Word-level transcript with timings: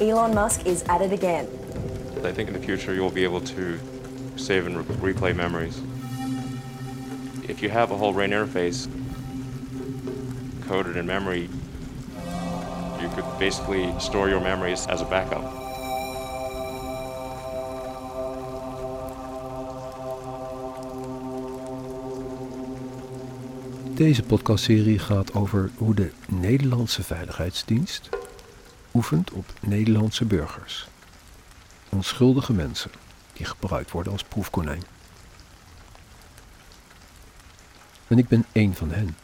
Elon 0.00 0.32
Musk 0.32 0.64
is 0.64 0.84
at 0.84 1.00
it 1.02 1.12
again. 1.12 1.46
I 2.24 2.32
think 2.32 2.48
in 2.48 2.52
the 2.54 2.60
future 2.60 2.94
you'll 2.94 3.10
be 3.10 3.24
able 3.24 3.40
to 3.40 3.78
save 4.36 4.66
and 4.66 4.76
re- 4.76 5.12
replay 5.12 5.34
memories. 5.34 5.80
If 7.48 7.62
you 7.62 7.68
have 7.70 7.90
a 7.90 7.96
whole 7.96 8.12
brain 8.12 8.30
interface 8.30 8.88
coded 10.68 10.96
in 10.96 11.06
memory, 11.06 11.48
you 13.00 13.08
could 13.14 13.24
basically 13.38 13.92
store 13.98 14.28
your 14.28 14.40
memories 14.40 14.86
as 14.86 15.00
a 15.00 15.04
backup. 15.04 15.42
Deze 23.94 24.22
podcastserie 24.22 24.98
gaat 24.98 25.34
over 25.34 25.70
hoe 25.76 25.94
de 25.94 26.10
Nederlandse 26.28 27.02
Veiligheidsdienst 27.02 28.17
op 29.32 29.52
Nederlandse 29.60 30.24
burgers. 30.24 30.88
Onschuldige 31.88 32.52
mensen 32.52 32.90
die 33.32 33.46
gebruikt 33.46 33.90
worden 33.90 34.12
als 34.12 34.24
proefkonijn. 34.24 34.82
En 38.06 38.18
ik 38.18 38.28
ben 38.28 38.44
één 38.52 38.74
van 38.74 38.90
hen. 38.90 39.16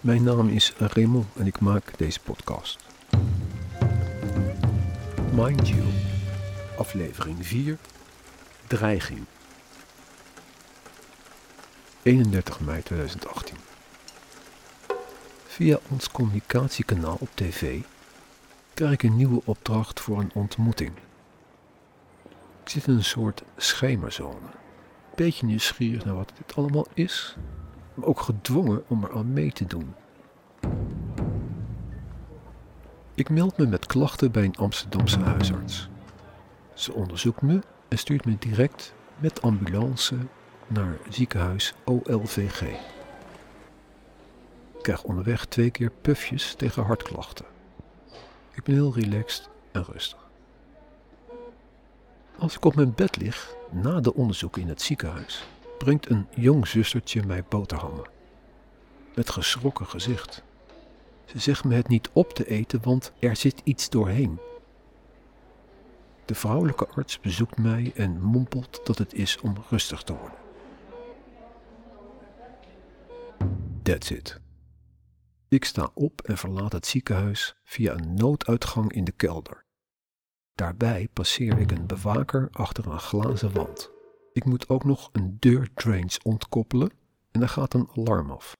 Mijn 0.00 0.22
naam 0.22 0.48
is 0.48 0.72
Raymond 0.78 1.26
en 1.36 1.46
ik 1.46 1.60
maak 1.60 1.98
deze 1.98 2.20
podcast. 2.20 2.78
Mind 5.32 5.68
You, 5.68 5.82
aflevering 6.78 7.46
4, 7.46 7.78
Dreiging. 8.66 9.24
31 12.02 12.60
mei 12.60 12.82
2018. 12.82 13.61
Via 15.52 15.78
ons 15.90 16.10
communicatiekanaal 16.10 17.16
op 17.20 17.28
tv 17.34 17.80
krijg 18.74 18.92
ik 18.92 19.02
een 19.02 19.16
nieuwe 19.16 19.42
opdracht 19.44 20.00
voor 20.00 20.18
een 20.20 20.30
ontmoeting. 20.34 20.92
Ik 22.62 22.68
zit 22.68 22.86
in 22.86 22.94
een 22.94 23.04
soort 23.04 23.42
schemerzone. 23.56 24.48
Beetje 25.14 25.46
nieuwsgierig 25.46 26.04
naar 26.04 26.14
wat 26.14 26.32
dit 26.36 26.56
allemaal 26.56 26.86
is, 26.94 27.36
maar 27.94 28.06
ook 28.06 28.20
gedwongen 28.20 28.82
om 28.88 29.04
er 29.04 29.12
aan 29.12 29.32
mee 29.32 29.52
te 29.52 29.66
doen. 29.66 29.94
Ik 33.14 33.30
meld 33.30 33.56
me 33.56 33.66
met 33.66 33.86
klachten 33.86 34.30
bij 34.30 34.44
een 34.44 34.56
Amsterdamse 34.56 35.20
huisarts. 35.20 35.88
Ze 36.74 36.92
onderzoekt 36.92 37.42
me 37.42 37.60
en 37.88 37.98
stuurt 37.98 38.24
me 38.24 38.36
direct 38.38 38.94
met 39.18 39.42
ambulance 39.42 40.16
naar 40.66 40.96
ziekenhuis 41.08 41.74
OLVG. 41.84 42.62
Ik 44.82 44.88
krijg 44.88 45.04
onderweg 45.04 45.44
twee 45.44 45.70
keer 45.70 45.90
pufjes 45.90 46.54
tegen 46.54 46.82
hartklachten. 46.82 47.44
Ik 48.52 48.62
ben 48.62 48.74
heel 48.74 48.94
relaxed 48.94 49.48
en 49.72 49.84
rustig. 49.84 50.28
Als 52.38 52.56
ik 52.56 52.64
op 52.64 52.74
mijn 52.74 52.94
bed 52.94 53.16
lig, 53.16 53.54
na 53.70 54.00
de 54.00 54.14
onderzoeken 54.14 54.62
in 54.62 54.68
het 54.68 54.82
ziekenhuis, 54.82 55.46
brengt 55.78 56.10
een 56.10 56.26
jong 56.30 56.66
zustertje 56.66 57.22
mij 57.26 57.44
boterhammen. 57.48 58.04
Met 59.14 59.30
geschrokken 59.30 59.86
gezicht. 59.86 60.42
Ze 61.24 61.38
zegt 61.38 61.64
me 61.64 61.74
het 61.74 61.88
niet 61.88 62.10
op 62.12 62.32
te 62.32 62.46
eten, 62.46 62.82
want 62.82 63.12
er 63.18 63.36
zit 63.36 63.60
iets 63.64 63.90
doorheen. 63.90 64.38
De 66.24 66.34
vrouwelijke 66.34 66.88
arts 66.88 67.20
bezoekt 67.20 67.58
mij 67.58 67.92
en 67.94 68.20
mompelt 68.20 68.80
dat 68.84 68.98
het 68.98 69.14
is 69.14 69.40
om 69.40 69.54
rustig 69.70 70.02
te 70.02 70.14
worden. 70.16 70.38
That's 73.82 74.10
it. 74.10 74.40
Ik 75.52 75.64
sta 75.64 75.90
op 75.94 76.20
en 76.20 76.38
verlaat 76.38 76.72
het 76.72 76.86
ziekenhuis 76.86 77.56
via 77.64 77.92
een 77.92 78.14
nooduitgang 78.14 78.92
in 78.92 79.04
de 79.04 79.12
kelder. 79.12 79.64
Daarbij 80.54 81.08
passeer 81.12 81.58
ik 81.58 81.70
een 81.70 81.86
bewaker 81.86 82.48
achter 82.52 82.86
een 82.86 82.98
glazen 82.98 83.52
wand. 83.52 83.90
Ik 84.32 84.44
moet 84.44 84.68
ook 84.68 84.84
nog 84.84 85.08
een 85.12 85.36
deurdrains 85.38 86.22
ontkoppelen 86.22 86.90
en 87.30 87.42
er 87.42 87.48
gaat 87.48 87.74
een 87.74 87.88
alarm 87.94 88.30
af. 88.30 88.56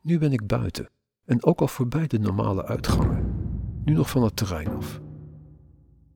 Nu 0.00 0.18
ben 0.18 0.32
ik 0.32 0.46
buiten 0.46 0.90
en 1.24 1.44
ook 1.44 1.60
al 1.60 1.68
voorbij 1.68 2.06
de 2.06 2.18
normale 2.18 2.64
uitgangen. 2.64 3.34
Nu 3.84 3.92
nog 3.92 4.10
van 4.10 4.22
het 4.22 4.36
terrein 4.36 4.68
af. 4.68 5.00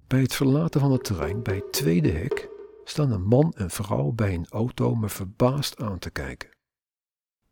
Bij 0.07 0.21
het 0.21 0.35
verlaten 0.35 0.81
van 0.81 0.93
het 0.93 1.05
terrein, 1.05 1.43
bij 1.43 1.57
het 1.57 1.73
tweede 1.73 2.11
hek, 2.11 2.53
staan 2.85 3.11
een 3.11 3.25
man 3.25 3.53
en 3.53 3.71
vrouw 3.71 4.11
bij 4.11 4.35
een 4.35 4.49
auto 4.49 4.95
me 4.95 5.09
verbaasd 5.09 5.81
aan 5.81 5.99
te 5.99 6.11
kijken. 6.11 6.51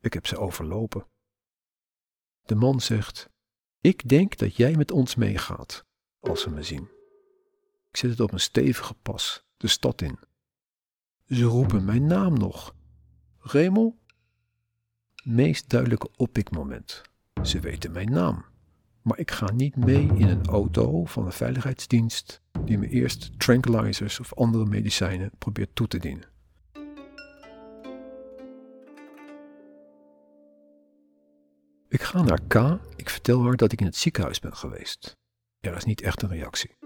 Ik 0.01 0.13
heb 0.13 0.27
ze 0.27 0.39
overlopen. 0.39 1.07
De 2.43 2.55
man 2.55 2.81
zegt: 2.81 3.29
Ik 3.81 4.09
denk 4.09 4.37
dat 4.37 4.57
jij 4.57 4.77
met 4.77 4.91
ons 4.91 5.15
meegaat, 5.15 5.85
als 6.21 6.41
ze 6.41 6.51
me 6.51 6.63
zien. 6.63 6.89
Ik 7.91 7.97
zet 7.97 8.11
het 8.11 8.21
op 8.21 8.33
een 8.33 8.41
stevige 8.41 8.95
pas, 8.95 9.45
de 9.57 9.69
stad 9.69 10.03
in. 10.03 10.19
Ze 11.27 11.43
roepen 11.43 11.85
mijn 11.85 12.07
naam 12.07 12.39
nog. 12.39 12.75
Remel? 13.39 14.01
Meest 15.25 15.71
duidelijke 15.71 16.11
oppikmoment. 16.17 17.03
Ze 17.43 17.61
weten 17.61 17.93
mijn 17.93 18.11
naam. 18.11 18.52
Maar 19.03 19.19
ik 19.19 19.31
ga 19.31 19.53
niet 19.53 19.77
mee 19.77 20.07
in 20.15 20.29
een 20.29 20.47
auto 20.47 21.05
van 21.05 21.27
een 21.27 21.33
veiligheidsdienst 21.33 22.41
die 22.65 22.79
me 22.79 22.89
eerst 22.89 23.39
tranquilizers 23.39 24.21
of 24.21 24.35
andere 24.35 24.65
medicijnen 24.65 25.31
probeert 25.39 25.75
toe 25.75 25.89
te 25.89 25.99
dienen. 25.99 26.31
Ik 31.89 32.03
ga 32.03 32.23
naar 32.23 32.41
K. 32.49 32.55
Ik 32.97 33.11
vertel 33.11 33.43
haar 33.43 33.57
dat 33.57 33.73
ik 33.73 33.81
in 33.81 33.87
het 33.87 33.97
ziekenhuis 33.97 34.41
ben 34.41 34.57
geweest. 34.57 35.17
Er 35.61 35.77
is 35.77 35.85
niet 35.85 36.03
echt 36.03 36.23
een 36.23 36.29
reactie. 36.29 36.77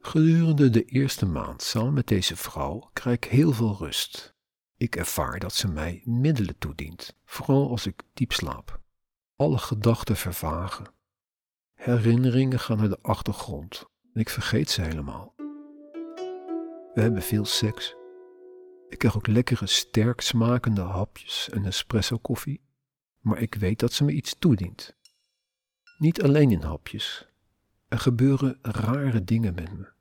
Gedurende 0.00 0.70
de 0.70 0.84
eerste 0.84 1.26
maand 1.26 1.62
samen 1.62 1.92
met 1.92 2.06
deze 2.06 2.36
vrouw 2.36 2.90
krijg 2.92 3.16
ik 3.16 3.24
heel 3.24 3.52
veel 3.52 3.76
rust. 3.78 4.34
Ik 4.82 4.96
ervaar 4.96 5.38
dat 5.38 5.54
ze 5.54 5.68
mij 5.68 6.02
middelen 6.04 6.58
toedient, 6.58 7.16
vooral 7.24 7.70
als 7.70 7.86
ik 7.86 8.02
diep 8.14 8.32
slaap. 8.32 8.80
Alle 9.36 9.58
gedachten 9.58 10.16
vervagen. 10.16 10.86
Herinneringen 11.74 12.58
gaan 12.58 12.76
naar 12.76 12.88
de 12.88 12.98
achtergrond 13.02 13.84
en 14.12 14.20
ik 14.20 14.28
vergeet 14.28 14.70
ze 14.70 14.82
helemaal. 14.82 15.34
We 16.94 17.00
hebben 17.00 17.22
veel 17.22 17.44
seks. 17.44 17.94
Ik 18.88 18.98
krijg 18.98 19.16
ook 19.16 19.26
lekkere, 19.26 19.66
sterk 19.66 20.20
smakende 20.20 20.80
hapjes 20.80 21.48
en 21.50 21.66
espresso 21.66 22.18
koffie, 22.18 22.60
maar 23.20 23.38
ik 23.38 23.54
weet 23.54 23.78
dat 23.78 23.92
ze 23.92 24.04
me 24.04 24.12
iets 24.12 24.36
toedient. 24.38 24.96
Niet 25.98 26.22
alleen 26.22 26.50
in 26.50 26.62
hapjes. 26.62 27.28
Er 27.88 27.98
gebeuren 27.98 28.58
rare 28.62 29.24
dingen 29.24 29.54
met 29.54 29.72
me. 29.72 29.92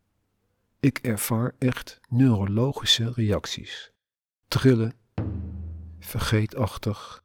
Ik 0.79 0.97
ervaar 0.97 1.55
echt 1.57 1.99
neurologische 2.09 3.11
reacties. 3.11 3.91
Trillen, 4.51 4.93
vergeetachtig, 5.99 7.23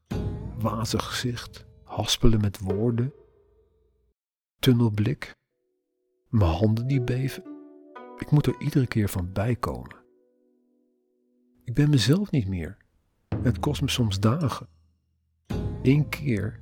wazig 0.58 1.04
gezicht, 1.04 1.66
haspelen 1.84 2.40
met 2.40 2.60
woorden, 2.60 3.12
tunnelblik, 4.58 5.34
mijn 6.28 6.50
handen 6.50 6.86
die 6.86 7.02
beven. 7.02 7.44
Ik 8.18 8.30
moet 8.30 8.46
er 8.46 8.60
iedere 8.60 8.86
keer 8.86 9.08
van 9.08 9.32
bijkomen. 9.32 9.96
Ik 11.64 11.74
ben 11.74 11.90
mezelf 11.90 12.30
niet 12.30 12.48
meer. 12.48 12.76
Het 13.42 13.58
kost 13.58 13.82
me 13.82 13.88
soms 13.90 14.20
dagen. 14.20 14.68
Eén 15.82 16.08
keer 16.08 16.60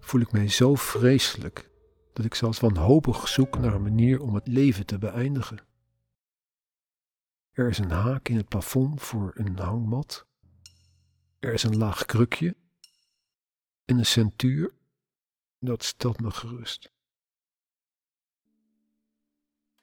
voel 0.00 0.20
ik 0.20 0.32
mij 0.32 0.48
zo 0.48 0.74
vreselijk 0.74 1.70
dat 2.12 2.24
ik 2.24 2.34
zelfs 2.34 2.60
wanhopig 2.60 3.28
zoek 3.28 3.58
naar 3.58 3.74
een 3.74 3.82
manier 3.82 4.20
om 4.20 4.34
het 4.34 4.46
leven 4.48 4.86
te 4.86 4.98
beëindigen. 4.98 5.70
Er 7.52 7.68
is 7.68 7.78
een 7.78 7.90
haak 7.90 8.28
in 8.28 8.36
het 8.36 8.48
plafond 8.48 9.02
voor 9.02 9.32
een 9.34 9.58
hangmat. 9.58 10.26
Er 11.38 11.52
is 11.52 11.62
een 11.62 11.76
laag 11.76 12.04
krukje 12.04 12.56
en 13.84 13.98
een 13.98 14.06
centuur. 14.06 14.74
Dat 15.58 15.84
stelt 15.84 16.20
me 16.20 16.30
gerust. 16.30 16.92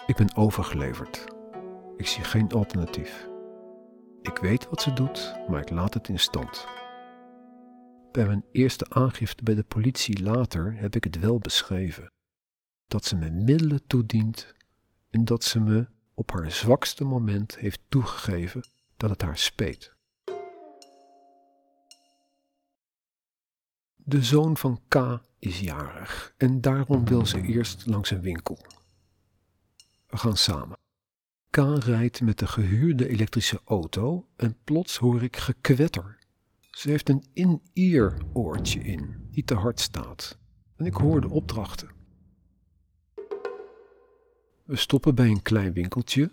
Ik 0.05 0.15
ben 0.15 0.35
overgeleverd. 0.35 1.25
Ik 1.97 2.07
zie 2.07 2.23
geen 2.23 2.51
alternatief. 2.51 3.27
Ik 4.21 4.38
weet 4.38 4.69
wat 4.69 4.81
ze 4.81 4.94
doet, 4.94 5.35
maar 5.49 5.61
ik 5.61 5.69
laat 5.69 5.94
het 5.94 6.07
in 6.07 6.19
stand. 6.19 6.67
Bij 8.11 8.25
mijn 8.25 8.45
eerste 8.51 8.89
aangifte 8.89 9.44
bij 9.44 9.55
de 9.55 9.63
politie 9.63 10.23
later 10.23 10.73
heb 10.75 10.95
ik 10.95 11.03
het 11.03 11.19
wel 11.19 11.39
beschreven. 11.39 12.11
Dat 12.88 13.05
ze 13.05 13.15
me 13.15 13.29
middelen 13.29 13.88
toedient 13.88 14.53
en 15.09 15.25
dat 15.25 15.44
ze 15.44 15.59
me 15.59 15.88
op 16.19 16.31
haar 16.31 16.51
zwakste 16.51 17.04
moment 17.04 17.57
heeft 17.57 17.81
toegegeven 17.89 18.63
dat 18.98 19.10
het 19.10 19.21
haar 19.21 19.38
speet. 19.38 19.94
De 23.95 24.24
zoon 24.24 24.57
van 24.57 24.81
K 24.88 25.21
is 25.39 25.60
jarig 25.60 26.33
en 26.38 26.62
daarom 26.62 27.06
wil 27.06 27.25
ze 27.25 27.42
eerst 27.42 27.86
langs 27.86 28.12
een 28.12 28.21
winkel. 28.21 28.57
We 30.07 30.18
gaan 30.18 30.38
samen. 30.38 30.77
K 31.50 31.57
rijdt 31.83 32.21
met 32.21 32.39
de 32.39 32.48
gehuurde 32.48 33.10
elektrische 33.10 33.62
auto 33.66 34.27
en 34.36 34.57
plots 34.63 34.98
hoor 34.98 35.24
ik 35.24 35.38
gekwetter. 35.38 36.18
Ze 36.71 36.89
heeft 36.89 37.10
een 37.10 37.25
in-ear 37.33 38.21
oortje 38.33 38.80
in, 38.80 39.27
die 39.31 39.44
te 39.44 39.56
hard 39.56 39.80
staat. 39.80 40.38
En 40.75 40.86
ik 40.86 40.94
hoor 40.94 41.21
de 41.21 41.30
opdrachten. 41.30 41.98
We 44.69 44.75
stoppen 44.75 45.16
bij 45.16 45.27
een 45.27 45.42
klein 45.42 45.74
winkeltje, 45.74 46.31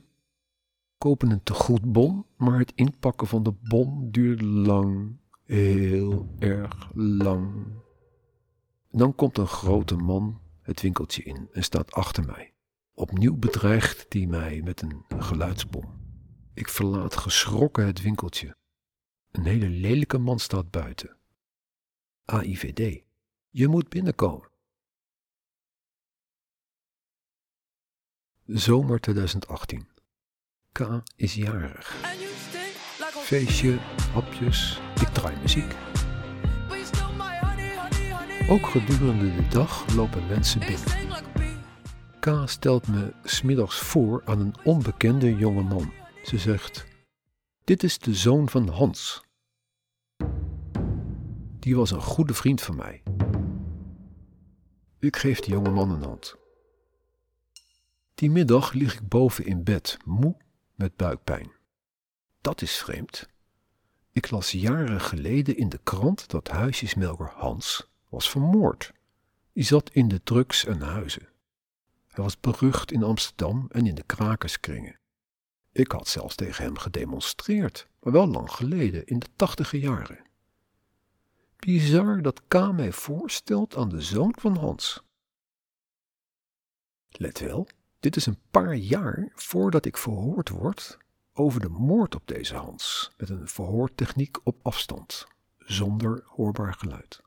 kopen 0.99 1.31
een 1.31 1.43
tegoedbon, 1.43 2.27
maar 2.37 2.59
het 2.59 2.73
inpakken 2.75 3.27
van 3.27 3.43
de 3.43 3.53
bon 3.53 4.11
duurt 4.11 4.41
lang, 4.41 5.17
heel 5.45 6.35
erg 6.39 6.91
lang. 6.95 7.67
dan 8.91 9.15
komt 9.15 9.39
een 9.39 9.47
grote 9.47 9.97
man 9.97 10.41
het 10.63 10.81
winkeltje 10.81 11.23
in 11.23 11.49
en 11.53 11.63
staat 11.63 11.93
achter 11.93 12.27
mij. 12.27 12.53
Opnieuw 12.95 13.37
bedreigt 13.37 14.07
hij 14.09 14.27
mij 14.27 14.61
met 14.65 14.83
een 14.83 15.05
geluidsbom. 15.19 15.85
Ik 16.55 16.69
verlaat 16.69 17.17
geschrokken 17.17 17.87
het 17.87 18.03
winkeltje. 18.03 18.57
Een 19.31 19.45
hele 19.45 19.69
lelijke 19.69 20.19
man 20.19 20.39
staat 20.39 20.71
buiten. 20.71 21.17
AIVD, 22.25 23.03
je 23.51 23.69
moet 23.69 23.89
binnenkomen. 23.89 24.49
Zomer 28.47 29.01
2018. 29.01 29.89
K 30.73 31.03
is 31.17 31.35
jarig. 31.35 31.95
Feestje, 33.11 33.79
hapjes, 34.13 34.81
ik 35.01 35.09
draai 35.09 35.37
muziek. 35.41 35.75
Ook 38.49 38.67
gedurende 38.67 39.35
de 39.35 39.49
dag 39.49 39.95
lopen 39.95 40.27
mensen 40.27 40.61
binnen. 40.61 41.19
K 42.21 42.49
stelt 42.49 42.89
me 42.89 43.13
smiddags 43.25 43.79
voor 43.79 44.23
aan 44.25 44.41
een 44.41 44.55
onbekende 44.65 45.37
jonge 45.37 45.63
man. 45.63 45.93
Ze 46.23 46.39
zegt: 46.39 46.87
Dit 47.65 47.83
is 47.83 47.99
de 47.99 48.15
zoon 48.15 48.49
van 48.49 48.69
Hans. 48.69 49.25
Die 51.59 51.77
was 51.77 51.91
een 51.91 52.03
goede 52.03 52.35
vriend 52.35 52.63
van 52.63 52.77
mij. 52.77 53.03
Ik 54.99 55.17
geef 55.17 55.41
de 55.41 55.51
jonge 55.51 55.71
man 55.71 55.91
een 55.91 56.03
hand. 56.03 56.37
Die 58.17 58.31
middag 58.31 58.73
lig 58.73 58.95
ik 58.95 59.09
boven 59.09 59.47
in 59.47 59.65
bed, 59.65 59.97
moe 60.05 60.37
met 60.75 60.97
buikpijn. 60.97 61.53
Dat 62.41 62.63
is 62.63 62.77
vreemd. 62.77 63.29
Ik 64.13 64.31
las 64.31 64.51
jaren 64.51 65.01
geleden 65.01 65.57
in 65.57 65.69
de 65.69 65.81
krant 65.83 66.31
dat 66.31 66.49
huisjesmelker 66.49 67.31
Hans 67.35 67.89
was 68.09 68.31
vermoord. 68.31 68.93
Die 69.53 69.65
zat 69.65 69.91
in 69.91 70.09
de 70.09 70.23
drugs 70.23 70.65
en 70.65 70.81
huizen. 70.81 71.29
Hij 72.09 72.25
was 72.25 72.41
berucht 72.41 72.93
in 72.93 73.03
Amsterdam 73.03 73.67
en 73.71 73.87
in 73.87 73.95
de 73.95 74.03
krakerskringen. 74.03 74.99
Ik 75.73 75.93
had 75.93 76.09
zelfs 76.09 76.35
tegen 76.35 76.65
hem 76.65 76.79
gedemonstreerd, 76.79 77.89
maar 78.01 78.13
wel 78.13 78.27
lang 78.27 78.51
geleden, 78.51 79.07
in 79.07 79.19
de 79.19 79.29
tachtige 79.37 79.79
jaren. 79.79 80.25
Bizar 81.57 82.23
dat 82.23 82.43
K 82.49 82.73
mij 82.73 82.93
voorstelt 82.93 83.77
aan 83.77 83.89
de 83.89 84.01
zoon 84.01 84.35
van 84.39 84.57
Hans. 84.57 85.03
Let 87.09 87.39
wel, 87.39 87.69
dit 88.07 88.17
is 88.17 88.27
een 88.27 88.41
paar 88.51 88.75
jaar 88.75 89.33
voordat 89.35 89.85
ik 89.85 89.97
verhoord 89.97 90.49
word 90.49 90.99
over 91.33 91.61
de 91.61 91.69
moord 91.69 92.15
op 92.15 92.27
deze 92.27 92.55
Hans, 92.55 93.13
met 93.17 93.29
een 93.29 93.49
verhoortechniek 93.49 94.39
op 94.45 94.57
afstand, 94.63 95.27
zonder 95.59 96.25
hoorbaar 96.27 96.75
geluid. 96.75 97.21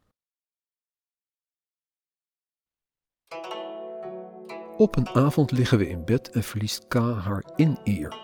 Op 4.78 4.96
een 4.98 5.08
avond 5.08 5.52
liggen 5.52 5.78
we 5.78 5.90
in 5.90 6.06
bed 6.06 6.30
en 6.30 6.44
verliest 6.44 6.88
K 6.88 6.94
haar 6.94 7.44
in-ear. 7.56 8.18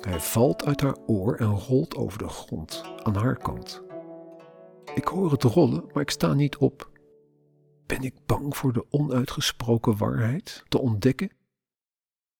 Hij 0.00 0.20
valt 0.20 0.64
uit 0.64 0.80
haar 0.80 0.96
oor 1.06 1.36
en 1.36 1.50
rolt 1.50 1.96
over 1.96 2.18
de 2.18 2.28
grond, 2.28 2.82
aan 3.02 3.16
haar 3.16 3.36
kant. 3.36 3.82
Ik 4.94 5.04
hoor 5.04 5.30
het 5.30 5.42
rollen, 5.42 5.84
maar 5.92 6.02
ik 6.02 6.10
sta 6.10 6.34
niet 6.34 6.56
op. 6.56 6.90
Ben 7.86 8.02
ik 8.02 8.14
bang 8.26 8.56
voor 8.56 8.72
de 8.72 8.86
onuitgesproken 8.90 9.96
waarheid 9.96 10.64
te 10.68 10.78
ontdekken? 10.78 11.36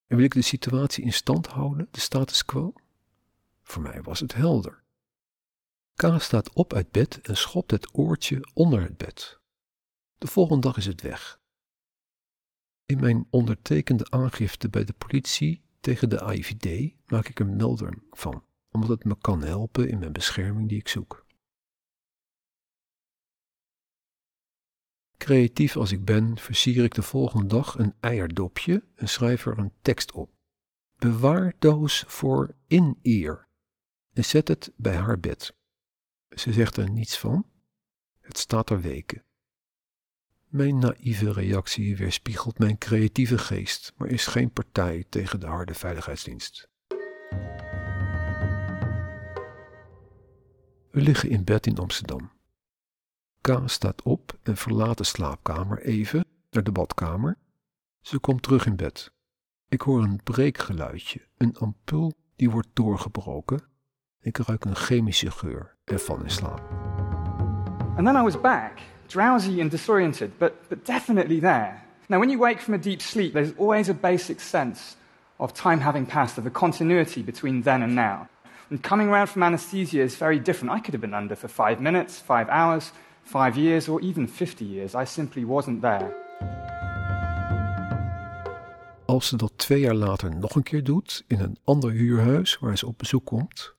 En 0.08 0.16
wil 0.16 0.24
ik 0.24 0.32
de 0.32 0.42
situatie 0.42 1.04
in 1.04 1.12
stand 1.12 1.46
houden, 1.46 1.88
de 1.90 2.00
status 2.00 2.44
quo? 2.44 2.72
Voor 3.62 3.82
mij 3.82 4.02
was 4.02 4.20
het 4.20 4.34
helder. 4.34 4.82
K 5.94 6.14
staat 6.18 6.52
op 6.52 6.72
uit 6.72 6.90
bed 6.90 7.20
en 7.20 7.36
schopt 7.36 7.70
het 7.70 7.88
oortje 7.92 8.48
onder 8.54 8.82
het 8.82 8.96
bed. 8.96 9.38
De 10.18 10.26
volgende 10.26 10.66
dag 10.66 10.76
is 10.76 10.86
het 10.86 11.02
weg. 11.02 11.40
In 12.86 13.00
mijn 13.00 13.26
ondertekende 13.30 14.10
aangifte 14.10 14.68
bij 14.68 14.84
de 14.84 14.92
politie 14.92 15.62
tegen 15.80 16.08
de 16.08 16.20
AIVD 16.20 16.94
maak 17.06 17.28
ik 17.28 17.38
een 17.38 17.56
melding 17.56 18.02
van, 18.10 18.44
omdat 18.70 18.88
het 18.88 19.04
me 19.04 19.16
kan 19.20 19.42
helpen 19.42 19.88
in 19.88 19.98
mijn 19.98 20.12
bescherming 20.12 20.68
die 20.68 20.78
ik 20.78 20.88
zoek. 20.88 21.26
Creatief 25.18 25.76
als 25.76 25.92
ik 25.92 26.04
ben, 26.04 26.38
versier 26.38 26.84
ik 26.84 26.94
de 26.94 27.02
volgende 27.02 27.46
dag 27.46 27.78
een 27.78 27.94
eierdopje 28.00 28.84
en 28.94 29.08
schrijf 29.08 29.46
er 29.46 29.58
een 29.58 29.72
tekst 29.82 30.12
op. 30.12 30.30
Bewaardoos 30.96 32.04
voor 32.06 32.54
in-ear 32.66 33.48
en 34.12 34.24
zet 34.24 34.48
het 34.48 34.72
bij 34.76 34.96
haar 34.96 35.20
bed. 35.20 35.56
Ze 36.28 36.52
zegt 36.52 36.76
er 36.76 36.90
niets 36.90 37.18
van. 37.18 37.46
Het 38.20 38.38
staat 38.38 38.70
er 38.70 38.80
weken. 38.80 39.22
Mijn 40.48 40.78
naïeve 40.78 41.32
reactie 41.32 41.96
weerspiegelt 41.96 42.58
mijn 42.58 42.78
creatieve 42.78 43.38
geest, 43.38 43.92
maar 43.96 44.08
is 44.08 44.26
geen 44.26 44.50
partij 44.50 45.04
tegen 45.08 45.40
de 45.40 45.46
harde 45.46 45.74
veiligheidsdienst. 45.74 46.68
We 50.90 51.00
liggen 51.00 51.30
in 51.30 51.44
bed 51.44 51.66
in 51.66 51.78
Amsterdam. 51.78 52.37
K 53.48 53.62
staat 53.64 54.02
op 54.02 54.38
en 54.42 54.56
verlaat 54.56 54.98
de 54.98 55.04
slaapkamer 55.04 55.82
even 55.82 56.24
naar 56.50 56.62
de 56.62 56.72
badkamer. 56.72 57.36
Ze 58.00 58.18
komt 58.18 58.42
terug 58.42 58.66
in 58.66 58.76
bed. 58.76 59.12
Ik 59.68 59.80
hoor 59.80 60.02
een 60.02 60.20
breekgeluidje, 60.24 61.20
een 61.36 61.56
ampul 61.58 62.12
die 62.36 62.50
wordt 62.50 62.68
doorgebroken. 62.72 63.60
Ik 64.20 64.36
ruik 64.36 64.64
een 64.64 64.74
chemische 64.74 65.30
geur 65.30 65.76
en 65.84 66.00
val 66.00 66.22
in 66.22 66.30
slaap. 66.30 66.62
And 67.96 68.06
then 68.06 68.16
I 68.16 68.22
was 68.22 68.40
back, 68.40 68.80
drowsy 69.06 69.60
and 69.60 69.70
disoriented, 69.70 70.38
but, 70.38 70.52
but 70.68 70.86
definitely 70.86 71.40
there. 71.40 71.82
Now, 72.06 72.18
when 72.18 72.30
you 72.30 72.40
wake 72.40 72.60
from 72.60 72.74
a 72.74 72.78
deep 72.78 73.00
sleep, 73.00 73.32
there's 73.32 73.56
always 73.56 73.88
a 73.88 73.94
basic 73.94 74.40
sense 74.40 74.80
of 75.36 75.52
time 75.52 75.80
having 75.80 76.06
passed, 76.06 76.38
of 76.38 76.46
a 76.46 76.50
continuity 76.50 77.22
between 77.22 77.62
then 77.62 77.82
and 77.82 77.94
now. 77.94 78.28
And 78.70 78.82
coming 78.82 79.08
around 79.08 79.28
from 79.28 79.42
anesthesia 79.42 80.02
is 80.02 80.16
very 80.16 80.38
different. 80.38 80.74
I 80.74 80.80
could 80.80 80.94
have 80.94 81.00
been 81.00 81.22
under 81.22 81.36
for 81.36 81.48
five 81.48 81.80
minutes, 81.80 82.20
five 82.20 82.48
hours, 82.48 82.92
five 83.28 83.60
years, 83.60 83.88
or 83.88 84.00
even 84.00 84.28
50 84.28 84.64
years. 84.64 84.94
I 84.94 85.04
simply 85.04 85.44
wasn't 85.44 85.80
there. 85.80 86.26
Als 89.06 89.28
ze 89.28 89.36
dat 89.36 89.52
twee 89.56 89.80
jaar 89.80 89.94
later 89.94 90.36
nog 90.36 90.54
een 90.54 90.62
keer 90.62 90.84
doet 90.84 91.24
in 91.26 91.40
een 91.40 91.58
ander 91.64 91.90
huurhuis 91.90 92.58
waar 92.58 92.78
ze 92.78 92.86
op 92.86 92.98
bezoek 92.98 93.24
komt, 93.24 93.74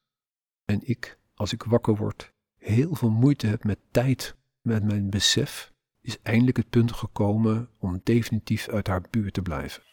en 0.65 0.79
ik, 0.83 1.19
als 1.35 1.53
ik 1.53 1.63
wakker 1.63 1.95
word, 1.95 2.33
heel 2.57 2.95
veel 2.95 3.09
moeite 3.09 3.47
heb 3.47 3.63
met 3.63 3.79
tijd, 3.91 4.35
met 4.61 4.83
mijn 4.83 5.09
besef, 5.09 5.71
is 6.01 6.21
eindelijk 6.21 6.57
het 6.57 6.69
punt 6.69 6.91
gekomen 6.91 7.69
om 7.79 8.01
definitief 8.03 8.67
uit 8.67 8.87
haar 8.87 9.01
buurt 9.09 9.33
te 9.33 9.41
blijven. 9.41 9.83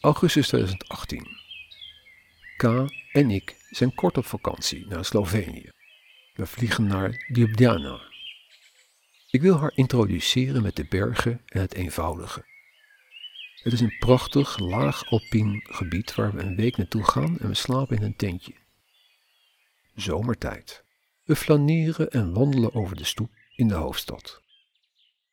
Augustus 0.00 0.48
2018. 0.48 1.26
K 2.56 2.64
en 3.12 3.30
ik 3.30 3.61
zijn 3.72 3.94
kort 3.94 4.18
op 4.18 4.26
vakantie 4.26 4.86
naar 4.86 5.04
Slovenië. 5.04 5.70
We 6.34 6.46
vliegen 6.46 6.86
naar 6.86 7.24
Ljubljana. 7.32 8.00
Ik 9.30 9.40
wil 9.40 9.58
haar 9.58 9.72
introduceren 9.74 10.62
met 10.62 10.76
de 10.76 10.86
bergen 10.88 11.40
en 11.46 11.60
het 11.60 11.74
eenvoudige. 11.74 12.44
Het 13.62 13.72
is 13.72 13.80
een 13.80 13.96
prachtig, 13.98 14.58
laag 14.58 15.10
alpien 15.10 15.60
gebied 15.70 16.14
waar 16.14 16.32
we 16.32 16.42
een 16.42 16.56
week 16.56 16.76
naartoe 16.76 17.04
gaan 17.04 17.38
en 17.38 17.48
we 17.48 17.54
slapen 17.54 17.96
in 17.96 18.02
een 18.02 18.16
tentje. 18.16 18.54
Zomertijd. 19.94 20.84
We 21.24 21.36
flaneren 21.36 22.10
en 22.10 22.32
wandelen 22.32 22.74
over 22.74 22.96
de 22.96 23.04
stoep 23.04 23.30
in 23.56 23.68
de 23.68 23.74
hoofdstad. 23.74 24.40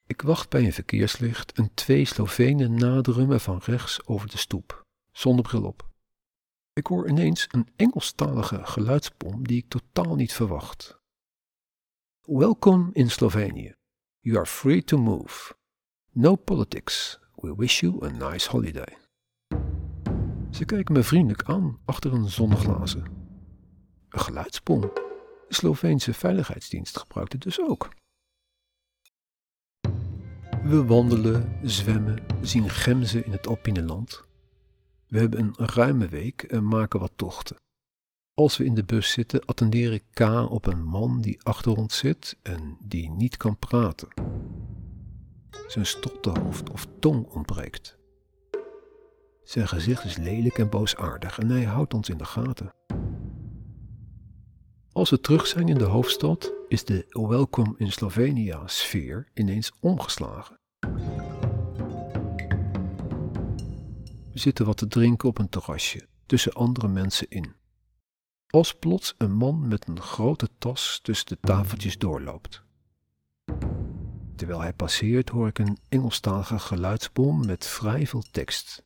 Ik 0.08 0.22
wacht 0.22 0.50
bij 0.50 0.66
een 0.66 0.74
verkeerslicht 0.74 1.52
en 1.52 1.72
twee 1.74 2.06
Slovenen 2.06 2.76
naderen 2.76 3.42
van 3.42 3.62
rechts 3.64 4.06
over 4.06 4.30
de 4.30 4.38
stoep, 4.38 4.86
zonder 5.12 5.46
bril 5.46 5.64
op. 5.64 5.89
Ik 6.74 6.88
hoor 6.88 7.10
ineens 7.10 7.48
een 7.52 7.68
Engelstalige 7.76 8.66
geluidspom 8.66 9.48
die 9.48 9.58
ik 9.58 9.70
totaal 9.70 10.16
niet 10.16 10.34
verwacht. 10.34 11.00
Welcome 12.22 12.90
in 12.94 13.10
Slovenië. 13.10 13.76
You 14.20 14.38
are 14.38 14.46
free 14.46 14.84
to 14.84 14.98
move. 14.98 15.56
No 16.12 16.36
politics. 16.36 17.20
We 17.36 17.56
wish 17.56 17.80
you 17.80 18.06
a 18.06 18.10
nice 18.10 18.50
holiday. 18.50 18.98
Ze 20.52 20.66
kijken 20.66 20.94
me 20.94 21.04
vriendelijk 21.04 21.44
aan 21.44 21.80
achter 21.86 22.14
een 22.14 22.30
zonneglazen. 22.30 23.04
Een 24.10 24.20
geluidspom. 24.20 24.82
De 24.82 25.56
Sloveense 25.56 26.14
veiligheidsdienst 26.14 26.98
gebruikt 26.98 27.34
het 27.34 27.42
dus 27.42 27.62
ook. 27.62 27.90
We 30.64 30.86
wandelen, 30.86 31.60
zwemmen, 31.64 32.26
zien 32.42 32.70
gemzen 32.70 33.26
in 33.26 33.32
het 33.32 33.48
Alpineland. 33.48 34.29
We 35.10 35.20
hebben 35.20 35.40
een 35.40 35.68
ruime 35.68 36.08
week 36.08 36.44
en 36.44 36.68
maken 36.68 37.00
wat 37.00 37.12
tochten. 37.16 37.56
Als 38.34 38.58
we 38.58 38.66
in 38.66 38.76
de 38.76 38.84
bus 38.84 39.12
zitten, 39.12 39.46
attendeer 39.46 39.94
ik 39.94 40.04
K 40.14 40.20
op 40.50 40.66
een 40.66 40.84
man 40.84 41.22
die 41.22 41.44
achter 41.44 41.78
ons 41.78 41.98
zit 41.98 42.38
en 42.42 42.78
die 42.82 43.10
niet 43.10 43.38
kan 43.38 43.58
praten. 43.58 44.08
Zijn 45.68 45.86
stottenhoofd 45.86 46.70
of 46.70 46.88
tong 47.00 47.26
ontbreekt. 47.26 47.98
Zijn 49.44 49.68
gezicht 49.68 50.04
is 50.04 50.18
lelijk 50.18 50.58
en 50.58 50.70
boosaardig 50.70 51.40
en 51.40 51.50
hij 51.50 51.64
houdt 51.64 51.94
ons 51.94 52.10
in 52.10 52.18
de 52.18 52.26
gaten. 52.26 52.74
Als 54.92 55.10
we 55.10 55.22
terug 55.22 55.48
zijn 55.48 55.68
in 55.68 55.78
de 55.78 55.84
hoofdstad, 55.84 56.54
is 56.68 56.86
de 56.86 57.06
welkom 57.12 57.76
in 57.78 57.92
Slovenia 57.92 58.68
sfeer 58.68 59.28
ineens 59.34 59.72
omgeslagen. 59.80 60.58
Zitten 64.40 64.66
wat 64.66 64.78
te 64.78 64.88
drinken 64.88 65.30
op 65.30 65.38
een 65.38 65.50
terrasje 65.50 66.08
tussen 66.26 66.54
andere 66.54 66.88
mensen 66.88 67.30
in. 67.30 67.54
Als 68.48 68.74
plots 68.74 69.16
een 69.18 69.34
man 69.34 69.68
met 69.68 69.88
een 69.88 70.02
grote 70.02 70.50
tas 70.58 71.00
tussen 71.02 71.28
de 71.28 71.38
tafeltjes 71.42 71.98
doorloopt. 71.98 72.64
Terwijl 74.36 74.62
hij 74.62 74.74
passeert 74.74 75.30
hoor 75.30 75.48
ik 75.48 75.60
een 75.60 75.78
Engelstalige 75.90 76.60
geluidsbom 76.60 77.46
met 77.46 77.66
vrij 77.66 78.08
veel 78.08 78.24
tekst. 78.32 78.84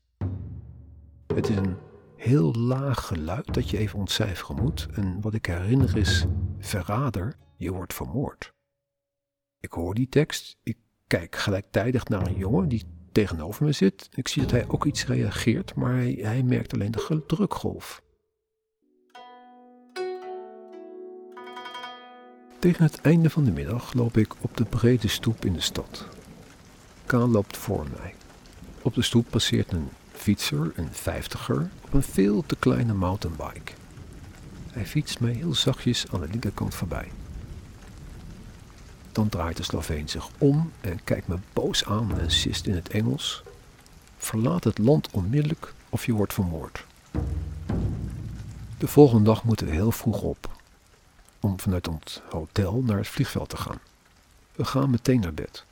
Het 1.27 1.49
is 1.49 1.55
een 1.55 1.77
heel 2.15 2.53
laag 2.53 3.05
geluid 3.05 3.53
dat 3.53 3.69
je 3.69 3.77
even 3.77 3.99
ontcijferen 3.99 4.55
moet. 4.55 4.87
En 4.93 5.21
wat 5.21 5.33
ik 5.33 5.45
herinner 5.45 5.97
is: 5.97 6.25
verrader, 6.59 7.37
je 7.57 7.71
wordt 7.71 7.93
vermoord. 7.93 8.53
Ik 9.59 9.71
hoor 9.71 9.93
die 9.93 10.09
tekst. 10.09 10.57
Ik 10.63 10.77
kijk 11.07 11.35
gelijktijdig 11.35 12.07
naar 12.07 12.27
een 12.27 12.37
jongen 12.37 12.69
die 12.69 12.83
tegenover 13.13 13.65
me 13.65 13.71
zit. 13.71 14.09
Ik 14.13 14.27
zie 14.27 14.41
dat 14.41 14.51
hij 14.51 14.65
ook 14.67 14.85
iets 14.85 15.05
reageert, 15.05 15.75
maar 15.75 15.93
hij, 15.93 16.17
hij 16.21 16.43
merkt 16.43 16.73
alleen 16.73 16.91
de 16.91 17.23
drukgolf. 17.27 18.01
Tegen 22.59 22.83
het 22.83 23.01
einde 23.01 23.29
van 23.29 23.43
de 23.43 23.51
middag 23.51 23.93
loop 23.93 24.17
ik 24.17 24.33
op 24.41 24.57
de 24.57 24.65
brede 24.65 25.07
stoep 25.07 25.45
in 25.45 25.53
de 25.53 25.61
stad. 25.61 26.07
Kaan 27.05 27.31
loopt 27.31 27.57
voor 27.57 27.85
mij. 27.97 28.13
Op 28.81 28.93
de 28.93 29.01
stoep 29.01 29.25
passeert 29.29 29.71
een 29.71 29.89
fietser, 30.11 30.71
een 30.75 30.89
vijftiger, 30.91 31.69
op 31.85 31.93
een 31.93 32.03
veel 32.03 32.43
te 32.45 32.55
kleine 32.55 32.93
mountainbike. 32.93 33.71
Hij 34.71 34.85
fietst 34.85 35.19
mij 35.19 35.33
heel 35.33 35.53
zachtjes 35.53 36.05
aan 36.11 36.21
de 36.21 36.27
linkerkant 36.27 36.75
voorbij. 36.75 37.07
Dan 39.13 39.29
draait 39.29 39.57
de 39.57 39.63
Sloveen 39.63 40.09
zich 40.09 40.29
om 40.37 40.71
en 40.81 41.03
kijkt 41.03 41.27
me 41.27 41.37
boos 41.53 41.85
aan 41.85 42.19
en 42.19 42.31
sist 42.31 42.65
in 42.65 42.75
het 42.75 42.89
Engels. 42.89 43.43
Verlaat 44.17 44.63
het 44.63 44.77
land 44.77 45.11
onmiddellijk 45.11 45.73
of 45.89 46.05
je 46.05 46.13
wordt 46.13 46.33
vermoord. 46.33 46.85
De 48.77 48.87
volgende 48.87 49.23
dag 49.23 49.43
moeten 49.43 49.67
we 49.67 49.73
heel 49.73 49.91
vroeg 49.91 50.21
op 50.21 50.49
om 51.39 51.59
vanuit 51.59 51.87
ons 51.87 52.21
hotel 52.29 52.81
naar 52.81 52.97
het 52.97 53.07
vliegveld 53.07 53.49
te 53.49 53.57
gaan. 53.57 53.79
We 54.55 54.65
gaan 54.65 54.89
meteen 54.89 55.19
naar 55.19 55.33
bed. 55.33 55.65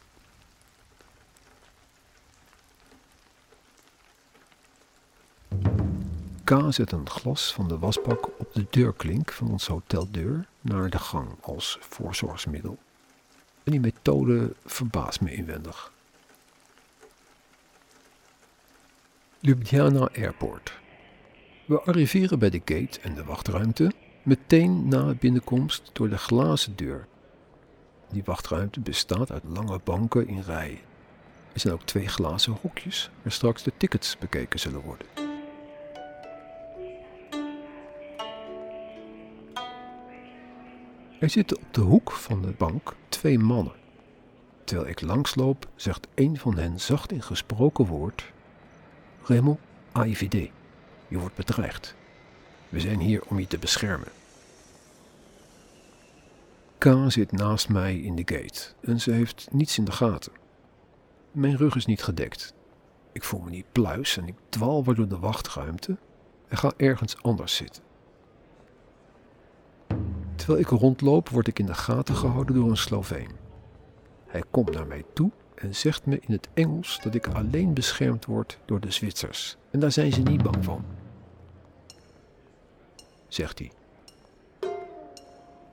K 6.44 6.54
zet 6.70 6.92
een 6.92 7.10
glas 7.10 7.54
van 7.54 7.68
de 7.68 7.78
wasbak 7.78 8.30
op 8.40 8.54
de 8.54 8.66
deurklink 8.70 9.32
van 9.32 9.52
onze 9.52 9.72
hoteldeur 9.72 10.48
naar 10.62 10.90
de 10.90 11.00
gang 11.00 11.30
als 11.42 11.78
voorzorgsmiddel. 11.82 12.78
En 13.72 13.82
die 13.82 13.92
methode 13.94 14.54
verbaast 14.66 15.22
me 15.22 15.34
inwendig. 15.34 15.92
Ljubljana 19.40 20.10
Airport. 20.16 20.80
We 21.66 21.82
arriveren 21.82 22.40
bij 22.40 22.50
de 22.50 22.62
gate 22.66 23.00
en 23.02 23.14
de 23.14 23.24
wachtruimte 23.24 23.92
meteen 24.24 24.88
na 24.88 25.14
binnenkomst 25.14 25.90
door 25.94 26.10
de 26.10 26.18
glazen 26.18 26.76
deur. 26.76 27.08
Die 28.10 28.24
wachtruimte 28.24 28.80
bestaat 28.80 29.32
uit 29.32 29.44
lange 29.44 29.80
banken 29.84 30.28
in 30.28 30.42
rijen. 30.42 30.80
Er 31.54 31.60
zijn 31.60 31.74
ook 31.74 31.84
twee 31.84 32.08
glazen 32.08 32.58
hokjes 32.62 33.10
waar 33.22 33.32
straks 33.32 33.64
de 33.64 33.72
tickets 33.78 34.18
bekeken 34.18 34.60
zullen 34.60 34.82
worden. 34.82 35.08
Er 41.20 41.30
zitten 41.30 41.58
op 41.58 41.74
de 41.74 41.82
hoek 41.82 42.12
van 42.12 42.42
de 42.42 42.54
bank 42.58 42.96
twee 43.22 43.40
mannen. 43.40 43.74
Terwijl 44.64 44.90
ik 44.90 45.02
langsloop, 45.02 45.68
zegt 45.76 46.08
een 46.16 46.38
van 46.38 46.58
hen 46.58 46.80
zacht 46.80 47.12
in 47.12 47.22
gesproken 47.22 47.86
woord: 47.86 48.32
Raymond, 49.24 49.60
AIVD, 49.92 50.50
je 51.08 51.18
wordt 51.18 51.36
bedreigd. 51.36 51.96
We 52.70 52.80
zijn 52.80 53.00
hier 53.00 53.24
om 53.28 53.40
je 53.40 53.48
te 53.48 53.58
beschermen. 53.58 54.08
K 56.78 56.96
zit 57.08 57.32
naast 57.32 57.70
mij 57.70 58.00
in 58.00 58.16
de 58.16 58.36
gate 58.36 58.74
en 58.82 59.00
ze 59.00 59.12
heeft 59.12 59.48
niets 59.52 59.78
in 59.78 59.86
de 59.86 59.92
gaten. 59.92 60.34
Mijn 61.32 61.58
rug 61.58 61.76
is 61.76 61.86
niet 61.86 62.04
gedekt. 62.04 62.54
Ik 63.12 63.24
voel 63.24 63.40
me 63.42 63.50
niet 63.50 63.72
pluis 63.72 64.18
en 64.18 64.28
ik 64.28 64.36
dwaal 64.50 64.84
door 64.84 65.08
de 65.08 65.20
wachtruimte 65.20 65.98
en 66.48 66.58
ga 66.58 66.72
ergens 66.78 67.24
anders 67.24 67.56
zitten. 67.56 67.84
Terwijl 70.42 70.60
ik 70.60 70.68
rondloop, 70.68 71.30
word 71.30 71.48
ik 71.48 71.60
in 71.60 71.66
de 71.66 71.74
gaten 71.74 72.16
gehouden 72.16 72.56
door 72.56 72.70
een 72.70 72.78
Sloveen. 72.78 73.30
Hij 74.28 74.44
komt 74.52 74.72
naar 74.72 74.88
mij 74.88 75.04
toe 75.14 75.32
en 75.56 75.76
zegt 75.76 76.06
me 76.06 76.20
in 76.20 76.32
het 76.34 76.50
Engels 76.54 77.00
dat 77.04 77.16
ik 77.16 77.28
alleen 77.28 77.74
beschermd 77.74 78.26
word 78.26 78.60
door 78.66 78.80
de 78.80 78.92
Zwitsers. 78.92 79.58
En 79.72 79.80
daar 79.80 79.92
zijn 79.92 80.12
ze 80.12 80.22
niet 80.22 80.44
bang 80.44 80.64
van. 80.64 80.86
Zegt 83.28 83.60
hij. 83.60 83.72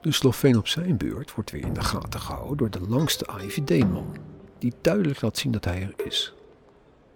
De 0.01 0.11
Sloveen 0.11 0.57
op 0.57 0.67
zijn 0.67 0.97
beurt 0.97 1.33
wordt 1.33 1.51
weer 1.51 1.65
in 1.65 1.73
de 1.73 1.83
gaten 1.83 2.19
gehouden 2.19 2.57
door 2.57 2.69
de 2.69 2.89
langste 2.89 3.27
AIVD-man, 3.27 4.15
die 4.57 4.73
duidelijk 4.81 5.21
laat 5.21 5.37
zien 5.37 5.51
dat 5.51 5.65
hij 5.65 5.81
er 5.81 6.05
is. 6.05 6.33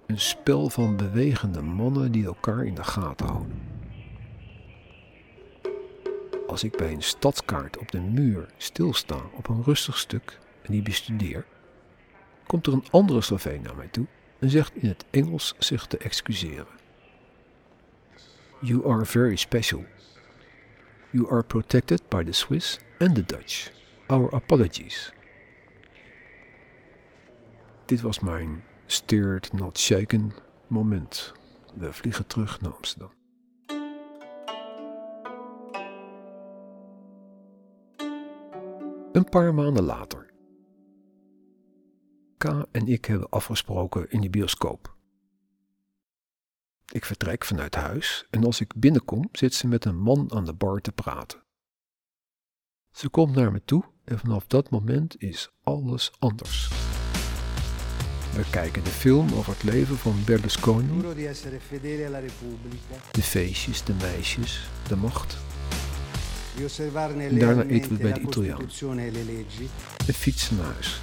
Een 0.05 0.19
spel 0.19 0.69
van 0.69 0.97
bewegende 0.97 1.61
mannen 1.61 2.11
die 2.11 2.25
elkaar 2.25 2.65
in 2.65 2.75
de 2.75 2.83
gaten 2.83 3.25
houden. 3.25 3.72
Als 6.53 6.63
ik 6.63 6.77
bij 6.77 6.91
een 6.91 7.03
stadskaart 7.03 7.77
op 7.77 7.91
de 7.91 7.99
muur 7.99 8.49
stilsta 8.57 9.21
op 9.31 9.47
een 9.47 9.63
rustig 9.63 9.97
stuk 9.97 10.39
en 10.61 10.71
die 10.71 10.81
bestudeer, 10.81 11.45
komt 12.47 12.67
er 12.67 12.73
een 12.73 12.85
andere 12.91 13.21
Sloveen 13.21 13.61
naar 13.61 13.75
mij 13.75 13.87
toe 13.87 14.05
en 14.39 14.49
zegt 14.49 14.75
in 14.75 14.87
het 14.87 15.05
Engels 15.09 15.55
zich 15.57 15.87
te 15.87 15.97
excuseren. 15.97 16.67
You 18.59 18.89
are 18.91 19.05
very 19.05 19.35
special. 19.35 19.85
You 21.09 21.31
are 21.31 21.43
protected 21.43 22.01
by 22.09 22.23
the 22.23 22.31
Swiss 22.31 22.79
and 22.99 23.15
the 23.15 23.25
Dutch. 23.25 23.71
Our 24.07 24.33
apologies. 24.33 25.13
Dit 27.85 28.01
was 28.01 28.19
mijn 28.19 28.63
steered 28.85 29.53
not 29.53 29.79
shaken 29.79 30.33
moment. 30.67 31.33
We 31.73 31.93
vliegen 31.93 32.27
terug 32.27 32.61
naar 32.61 32.73
Amsterdam. 32.73 33.22
Een 39.13 39.29
paar 39.29 39.53
maanden 39.53 39.83
later. 39.83 40.33
K 42.37 42.43
en 42.71 42.87
ik 42.87 43.05
hebben 43.05 43.29
afgesproken 43.29 44.09
in 44.09 44.21
de 44.21 44.29
bioscoop. 44.29 44.95
Ik 46.91 47.05
vertrek 47.05 47.45
vanuit 47.45 47.75
huis 47.75 48.27
en 48.29 48.45
als 48.45 48.59
ik 48.59 48.73
binnenkom 48.75 49.29
zit 49.31 49.53
ze 49.53 49.67
met 49.67 49.85
een 49.85 49.99
man 49.99 50.31
aan 50.31 50.45
de 50.45 50.53
bar 50.53 50.81
te 50.81 50.91
praten. 50.91 51.43
Ze 52.91 53.09
komt 53.09 53.35
naar 53.35 53.51
me 53.51 53.61
toe 53.65 53.83
en 54.03 54.19
vanaf 54.19 54.47
dat 54.47 54.69
moment 54.69 55.21
is 55.21 55.49
alles 55.63 56.11
anders. 56.19 56.67
We 58.35 58.49
kijken 58.51 58.83
de 58.83 58.89
film 58.89 59.33
over 59.33 59.53
het 59.53 59.63
leven 59.63 59.97
van 59.97 60.23
Berlusconi. 60.25 61.01
De 63.11 63.21
feestjes, 63.21 63.83
de 63.83 63.93
meisjes, 63.93 64.69
de 64.87 64.95
macht. 64.95 65.52
Daarna 67.39 67.63
eten 67.63 67.91
we 67.91 67.97
bij 67.97 68.13
de 68.13 68.19
Italiaan. 68.19 68.69
En 70.07 70.13
fietsen 70.13 70.55
naar 70.57 70.65
huis. 70.65 71.01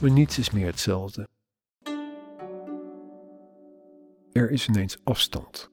Maar 0.00 0.10
niets 0.10 0.38
is 0.38 0.50
meer 0.50 0.66
hetzelfde. 0.66 1.28
Er 4.32 4.50
is 4.50 4.68
ineens 4.68 4.98
afstand. 5.04 5.70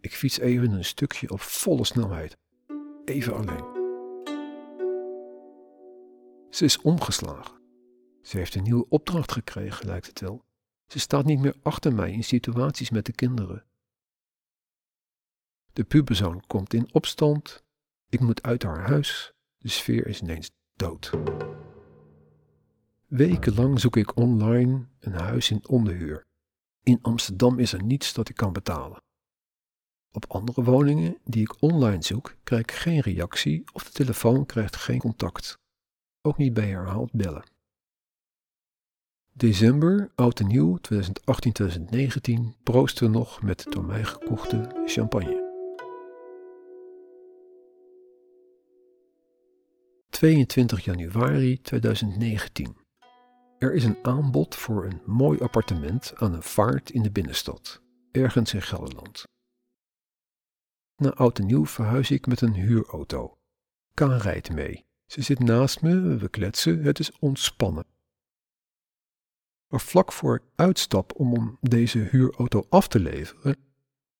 Ik 0.00 0.14
fiets 0.14 0.38
even 0.38 0.72
een 0.72 0.84
stukje 0.84 1.30
op 1.30 1.40
volle 1.40 1.84
snelheid. 1.84 2.36
Even 3.04 3.34
alleen. 3.34 3.76
Ze 6.50 6.64
is 6.64 6.80
omgeslagen. 6.80 7.60
Ze 8.22 8.36
heeft 8.36 8.54
een 8.54 8.62
nieuwe 8.62 8.86
opdracht 8.88 9.32
gekregen, 9.32 9.86
lijkt 9.86 10.06
het 10.06 10.20
wel. 10.20 10.44
Ze 10.86 10.98
staat 10.98 11.24
niet 11.24 11.40
meer 11.40 11.56
achter 11.62 11.94
mij 11.94 12.12
in 12.12 12.24
situaties 12.24 12.90
met 12.90 13.06
de 13.06 13.12
kinderen. 13.12 13.64
De 15.72 15.84
puberzoon 15.84 16.46
komt 16.46 16.74
in 16.74 16.88
opstand. 16.92 17.66
Ik 18.10 18.20
moet 18.20 18.42
uit 18.42 18.62
haar 18.62 18.88
huis. 18.88 19.32
De 19.58 19.68
sfeer 19.68 20.06
is 20.06 20.20
ineens 20.20 20.50
dood. 20.76 21.10
Wekenlang 23.06 23.80
zoek 23.80 23.96
ik 23.96 24.16
online 24.16 24.86
een 25.00 25.12
huis 25.12 25.50
in 25.50 25.68
onderhuur. 25.68 26.24
In 26.82 26.98
Amsterdam 27.02 27.58
is 27.58 27.72
er 27.72 27.82
niets 27.82 28.12
dat 28.12 28.28
ik 28.28 28.36
kan 28.36 28.52
betalen. 28.52 29.02
Op 30.12 30.24
andere 30.28 30.62
woningen 30.62 31.18
die 31.24 31.42
ik 31.42 31.62
online 31.62 32.02
zoek, 32.02 32.36
krijg 32.42 32.62
ik 32.62 32.72
geen 32.72 33.00
reactie 33.00 33.64
of 33.72 33.84
de 33.84 33.90
telefoon 33.90 34.46
krijgt 34.46 34.76
geen 34.76 34.98
contact. 34.98 35.58
Ook 36.22 36.36
niet 36.36 36.54
bij 36.54 36.68
herhaald 36.68 37.12
bellen. 37.12 37.50
December, 39.32 40.10
oud 40.14 40.40
en 40.40 40.46
nieuw, 40.46 40.78
2018-2019, 40.78 42.62
proosten 42.62 43.10
nog 43.10 43.42
met 43.42 43.66
door 43.68 43.84
mij 43.84 44.04
gekochte 44.04 44.82
champagne. 44.86 45.47
22 50.18 50.84
januari 50.84 51.60
2019. 51.60 52.76
Er 53.58 53.74
is 53.74 53.84
een 53.84 53.98
aanbod 54.02 54.54
voor 54.54 54.84
een 54.84 55.02
mooi 55.06 55.38
appartement 55.38 56.12
aan 56.16 56.32
een 56.32 56.42
vaart 56.42 56.90
in 56.90 57.02
de 57.02 57.10
binnenstad, 57.10 57.82
ergens 58.10 58.54
in 58.54 58.62
Gelderland. 58.62 59.22
Na 60.96 61.10
oud 61.10 61.38
en 61.38 61.46
nieuw 61.46 61.66
verhuis 61.66 62.10
ik 62.10 62.26
met 62.26 62.40
een 62.40 62.54
huurauto. 62.54 63.38
Kaan 63.94 64.18
rijdt 64.18 64.52
mee. 64.52 64.86
Ze 65.06 65.22
zit 65.22 65.38
naast 65.38 65.82
me, 65.82 66.16
we 66.16 66.28
kletsen, 66.28 66.82
het 66.82 66.98
is 66.98 67.18
ontspannen. 67.18 67.86
Maar 69.68 69.80
vlak 69.80 70.12
voor 70.12 70.34
ik 70.34 70.42
uitstap 70.54 71.12
om 71.20 71.58
deze 71.60 71.98
huurauto 71.98 72.66
af 72.68 72.88
te 72.88 73.00
leveren, 73.00 73.56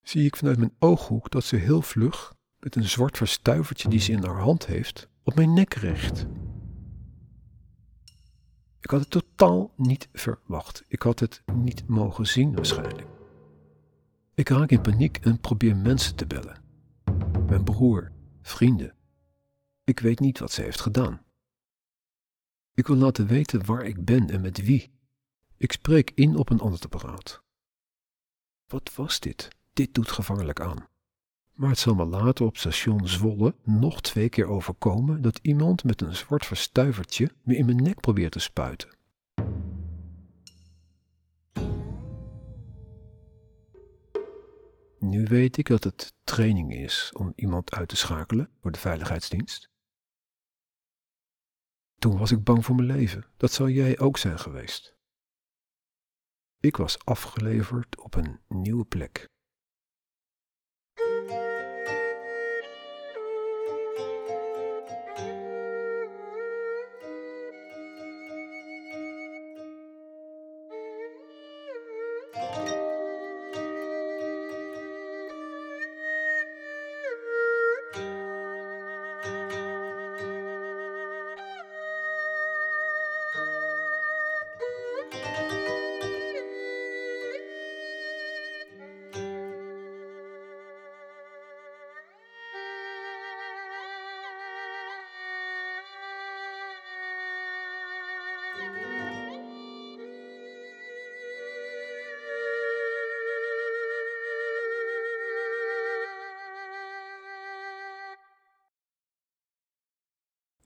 zie 0.03 0.27
ik 0.27 0.37
vanuit 0.37 0.59
mijn 0.59 0.77
ooghoek 0.79 1.31
dat 1.31 1.45
ze 1.45 1.57
heel 1.57 1.83
vlug, 1.83 2.35
met 2.59 2.77
een 2.77 2.89
zwart 2.89 3.17
verstuivertje 3.17 3.89
die 3.89 4.01
ze 4.01 4.13
in 4.13 4.25
haar 4.25 4.41
hand 4.41 4.67
heeft, 4.67 5.09
op 5.29 5.35
mijn 5.35 5.53
nek 5.53 5.75
richt. 5.75 6.27
Ik 8.81 8.91
had 8.91 9.01
het 9.01 9.11
totaal 9.11 9.73
niet 9.77 10.09
verwacht. 10.13 10.85
Ik 10.87 11.03
had 11.03 11.21
het 11.21 11.43
niet 11.53 11.89
mogen 11.89 12.27
zien 12.27 12.55
waarschijnlijk. 12.55 13.09
Ik 14.35 14.49
raak 14.49 14.71
in 14.71 14.81
paniek 14.81 15.17
en 15.17 15.41
probeer 15.41 15.77
mensen 15.77 16.17
te 16.17 16.27
bellen. 16.27 16.63
Mijn 17.47 17.65
broer, 17.65 18.13
vrienden. 18.41 18.95
Ik 19.85 20.01
weet 20.01 20.21
niet 20.21 20.39
wat 20.39 20.53
ze 20.53 20.63
heeft 20.63 20.81
gedaan. 20.81 21.23
Ik 22.75 22.87
wil 22.87 22.97
laten 22.97 23.27
weten 23.27 23.67
waar 23.67 23.85
ik 23.85 24.05
ben 24.05 24.31
en 24.31 24.41
met 24.41 24.65
wie. 24.65 24.91
Ik 25.57 25.73
spreek 25.73 26.11
in 26.15 26.37
op 26.37 26.51
een 26.51 26.61
ander 26.61 26.81
apparaat. 26.83 27.43
Wat 28.67 28.95
was 28.95 29.21
dit? 29.21 29.49
Dit 29.73 29.95
doet 29.95 30.11
gevaarlijk 30.11 30.61
aan. 30.61 30.89
Maar 31.59 31.69
het 31.69 31.79
zal 31.79 31.95
me 31.95 32.05
later 32.05 32.47
op 32.47 32.57
station 32.57 33.09
Zwolle 33.09 33.55
nog 33.63 34.01
twee 34.01 34.29
keer 34.29 34.47
overkomen 34.47 35.23
dat 35.23 35.39
iemand 35.43 35.85
met 35.85 36.01
een 36.01 36.15
zwart 36.15 36.47
verstuivertje 36.47 37.31
me 37.43 37.57
in 37.57 37.65
mijn 37.65 37.83
nek 37.83 38.01
probeert 38.01 38.33
te 38.33 38.39
spuiten. 38.39 38.97
Nu 44.99 45.25
weet 45.25 45.57
ik 45.57 45.67
dat 45.67 45.85
het 45.85 46.15
training 46.25 46.75
is 46.75 47.13
om 47.17 47.33
iemand 47.35 47.73
uit 47.73 47.89
te 47.89 47.97
schakelen 47.97 48.51
voor 48.61 48.73
de 48.73 48.79
veiligheidsdienst. 48.79 49.71
Toen 51.99 52.19
was 52.19 52.31
ik 52.31 52.45
bang 52.45 52.65
voor 52.65 52.75
mijn 52.75 52.89
leven. 52.89 53.27
Dat 53.37 53.53
zou 53.53 53.71
jij 53.71 53.99
ook 53.99 54.19
zijn 54.19 54.39
geweest. 54.39 54.97
Ik 56.61 56.77
was 56.77 57.05
afgeleverd 57.05 58.01
op 58.01 58.15
een 58.15 58.41
nieuwe 58.49 58.85
plek. 58.85 59.29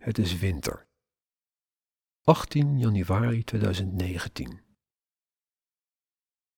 Het 0.03 0.19
is 0.19 0.39
winter. 0.39 0.87
18 2.23 2.79
januari 2.79 3.45
2019. 3.45 4.61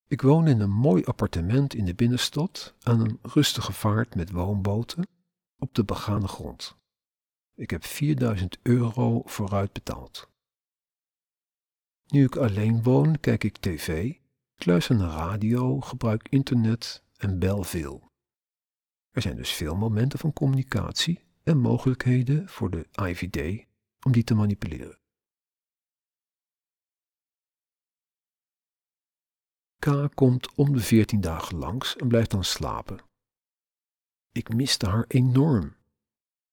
Ik 0.06 0.22
woon 0.22 0.46
in 0.46 0.60
een 0.60 0.70
mooi 0.70 1.04
appartement 1.04 1.74
in 1.74 1.84
de 1.84 1.94
binnenstad 1.94 2.74
aan 2.80 3.00
een 3.00 3.18
rustige 3.22 3.72
vaart 3.72 4.14
met 4.14 4.30
woonboten 4.30 5.08
op 5.58 5.74
de 5.74 5.84
begane 5.84 6.28
grond. 6.28 6.76
Ik 7.54 7.70
heb 7.70 7.84
4000 7.84 8.58
euro 8.62 9.22
vooruit 9.24 9.72
betaald. 9.72 10.33
Nu 12.14 12.24
ik 12.24 12.36
alleen 12.36 12.82
woon, 12.82 13.20
kijk 13.20 13.44
ik 13.44 13.56
tv, 13.56 14.14
luister 14.56 14.96
naar 14.96 15.10
radio, 15.10 15.80
gebruik 15.80 16.28
internet 16.28 17.04
en 17.16 17.38
bel 17.38 17.62
veel. 17.62 18.10
Er 19.10 19.22
zijn 19.22 19.36
dus 19.36 19.52
veel 19.52 19.76
momenten 19.76 20.18
van 20.18 20.32
communicatie 20.32 21.24
en 21.42 21.58
mogelijkheden 21.58 22.48
voor 22.48 22.70
de 22.70 22.88
IVD 22.92 23.66
om 24.06 24.12
die 24.12 24.24
te 24.24 24.34
manipuleren. 24.34 24.98
K 29.78 30.14
komt 30.14 30.54
om 30.54 30.72
de 30.72 30.80
veertien 30.80 31.20
dagen 31.20 31.56
langs 31.56 31.96
en 31.96 32.08
blijft 32.08 32.30
dan 32.30 32.44
slapen. 32.44 32.98
Ik 34.32 34.54
miste 34.54 34.86
haar 34.86 35.04
enorm. 35.08 35.76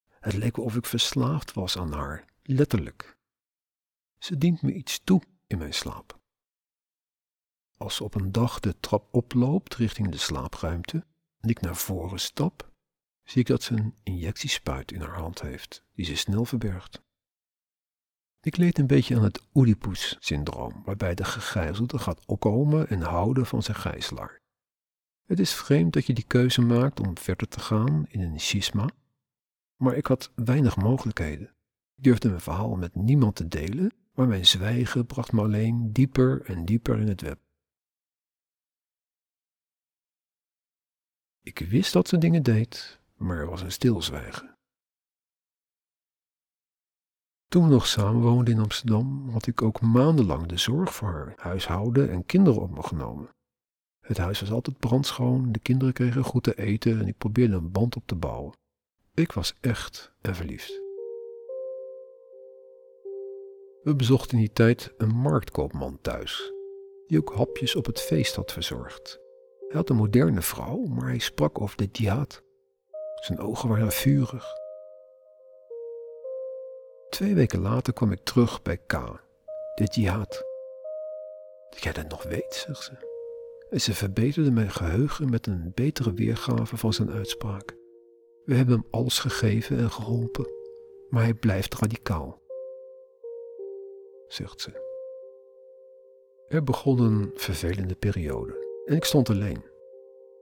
Het 0.07 0.33
leek 0.33 0.57
of 0.57 0.75
ik 0.75 0.85
verslaafd 0.85 1.53
was 1.53 1.77
aan 1.77 1.91
haar, 1.91 2.25
letterlijk. 2.41 3.17
Ze 4.17 4.37
dient 4.37 4.61
me 4.61 4.73
iets 4.73 4.99
toe 5.03 5.29
in 5.51 5.57
mijn 5.57 5.73
slaap. 5.73 6.19
Als 7.77 8.01
op 8.01 8.15
een 8.15 8.31
dag 8.31 8.59
de 8.59 8.79
trap 8.79 9.07
oploopt 9.11 9.75
richting 9.75 10.09
de 10.09 10.17
slaapruimte 10.17 11.05
en 11.39 11.49
ik 11.49 11.61
naar 11.61 11.75
voren 11.75 12.19
stap, 12.19 12.71
zie 13.23 13.41
ik 13.41 13.47
dat 13.47 13.63
ze 13.63 13.73
een 13.73 13.95
injectiespuit 14.03 14.91
in 14.91 15.01
haar 15.01 15.17
hand 15.17 15.41
heeft, 15.41 15.85
die 15.93 16.05
ze 16.05 16.15
snel 16.15 16.45
verbergt. 16.45 17.01
Ik 18.41 18.57
leed 18.57 18.77
een 18.77 18.87
beetje 18.87 19.15
aan 19.15 19.23
het 19.23 19.47
Oedipus-syndroom, 19.53 20.83
waarbij 20.85 21.15
de 21.15 21.23
gegijzelde 21.23 21.99
gaat 21.99 22.25
opkomen 22.25 22.87
en 22.87 23.01
houden 23.01 23.45
van 23.45 23.63
zijn 23.63 23.77
gijzelaar. 23.77 24.41
Het 25.25 25.39
is 25.39 25.53
vreemd 25.53 25.93
dat 25.93 26.05
je 26.05 26.13
die 26.13 26.23
keuze 26.23 26.61
maakt 26.61 26.99
om 26.99 27.17
verder 27.17 27.47
te 27.47 27.59
gaan 27.59 28.05
in 28.07 28.21
een 28.21 28.39
schisma, 28.39 28.89
maar 29.75 29.95
ik 29.95 30.05
had 30.05 30.31
weinig 30.35 30.75
mogelijkheden. 30.75 31.55
Ik 31.95 32.03
durfde 32.03 32.27
mijn 32.27 32.41
verhaal 32.41 32.75
met 32.75 32.95
niemand 32.95 33.35
te 33.35 33.47
delen, 33.47 33.91
maar 34.11 34.27
mijn 34.27 34.45
zwijgen 34.45 35.05
bracht 35.05 35.31
me 35.31 35.41
alleen 35.41 35.91
dieper 35.91 36.45
en 36.45 36.65
dieper 36.65 36.99
in 36.99 37.07
het 37.07 37.21
web. 37.21 37.39
Ik 41.41 41.59
wist 41.59 41.93
dat 41.93 42.07
ze 42.07 42.17
dingen 42.17 42.43
deed, 42.43 42.99
maar 43.15 43.37
er 43.37 43.49
was 43.49 43.61
een 43.61 43.71
stilzwijgen. 43.71 44.55
Toen 47.47 47.63
we 47.63 47.69
nog 47.69 47.87
samen 47.87 48.21
woonden 48.21 48.53
in 48.53 48.59
Amsterdam, 48.59 49.29
had 49.29 49.47
ik 49.47 49.61
ook 49.61 49.81
maandenlang 49.81 50.47
de 50.47 50.57
zorg 50.57 50.93
voor 50.95 51.09
haar 51.09 51.33
huishouden 51.35 52.09
en 52.09 52.25
kinderen 52.25 52.61
op 52.61 52.71
me 52.71 52.83
genomen. 52.83 53.29
Het 54.01 54.17
huis 54.17 54.39
was 54.39 54.51
altijd 54.51 54.77
brandschoon, 54.77 55.51
de 55.51 55.59
kinderen 55.59 55.93
kregen 55.93 56.23
goed 56.23 56.43
te 56.43 56.57
eten 56.57 56.99
en 56.99 57.07
ik 57.07 57.17
probeerde 57.17 57.55
een 57.55 57.71
band 57.71 57.95
op 57.95 58.07
te 58.07 58.15
bouwen. 58.15 58.53
Ik 59.13 59.31
was 59.31 59.55
echt 59.59 60.13
en 60.21 60.35
verliefd. 60.35 60.90
We 63.83 63.95
bezochten 63.95 64.37
in 64.37 64.43
die 64.43 64.53
tijd 64.53 64.93
een 64.97 65.15
marktkoopman 65.15 65.99
thuis, 66.01 66.53
die 67.07 67.17
ook 67.19 67.33
hapjes 67.33 67.75
op 67.75 67.85
het 67.85 68.01
feest 68.01 68.35
had 68.35 68.51
verzorgd. 68.51 69.19
Hij 69.67 69.77
had 69.77 69.89
een 69.89 69.95
moderne 69.95 70.41
vrouw, 70.41 70.77
maar 70.85 71.07
hij 71.07 71.19
sprak 71.19 71.61
over 71.61 71.77
de 71.77 71.89
jihad. 71.91 72.43
Zijn 73.15 73.39
ogen 73.39 73.69
waren 73.69 73.91
vurig. 73.91 74.45
Twee 77.09 77.35
weken 77.35 77.61
later 77.61 77.93
kwam 77.93 78.11
ik 78.11 78.23
terug 78.23 78.61
bij 78.61 78.77
K, 78.77 78.91
de 79.75 79.83
jihad. 79.83 80.43
Dat 81.69 81.83
jij 81.83 81.93
dat 81.93 82.09
nog 82.09 82.23
weet, 82.23 82.53
zegt 82.53 82.83
ze. 82.83 83.09
En 83.69 83.81
ze 83.81 83.93
verbeterde 83.93 84.51
mijn 84.51 84.71
geheugen 84.71 85.29
met 85.29 85.47
een 85.47 85.71
betere 85.75 86.13
weergave 86.13 86.77
van 86.77 86.93
zijn 86.93 87.11
uitspraak. 87.11 87.75
We 88.45 88.55
hebben 88.55 88.75
hem 88.75 88.87
alles 88.91 89.19
gegeven 89.19 89.77
en 89.77 89.91
geholpen, 89.91 90.47
maar 91.09 91.23
hij 91.23 91.33
blijft 91.33 91.75
radicaal, 91.75 92.40
zegt 94.33 94.61
ze. 94.61 94.89
Er 96.47 96.63
begon 96.63 96.99
een 96.99 97.31
vervelende 97.35 97.95
periode 97.95 98.83
en 98.85 98.95
ik 98.95 99.03
stond 99.03 99.29
alleen. 99.29 99.63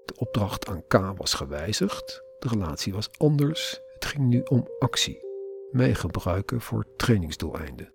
De 0.06 0.13
opdracht 0.15 0.67
aan 0.67 0.88
K 0.88 0.93
was 1.17 1.34
gewijzigd, 1.34 2.23
de 2.39 2.47
relatie 2.47 2.93
was 2.93 3.10
anders, 3.17 3.82
het 3.93 4.06
ging 4.06 4.28
nu 4.28 4.41
om 4.41 4.67
actie, 4.80 5.19
mij 5.71 5.95
gebruiken 5.95 6.62
voor 6.62 6.95
trainingsdoeleinden. 6.95 7.93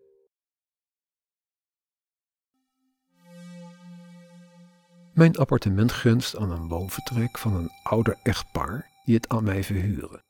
Mijn 5.14 5.36
appartement 5.36 5.92
grenst 5.92 6.36
aan 6.36 6.50
een 6.50 6.68
woonvertrek 6.68 7.38
van 7.38 7.54
een 7.54 7.70
ouder 7.82 8.18
echtpaar 8.22 8.90
die 9.04 9.14
het 9.14 9.28
aan 9.28 9.44
mij 9.44 9.64
verhuren. 9.64 10.24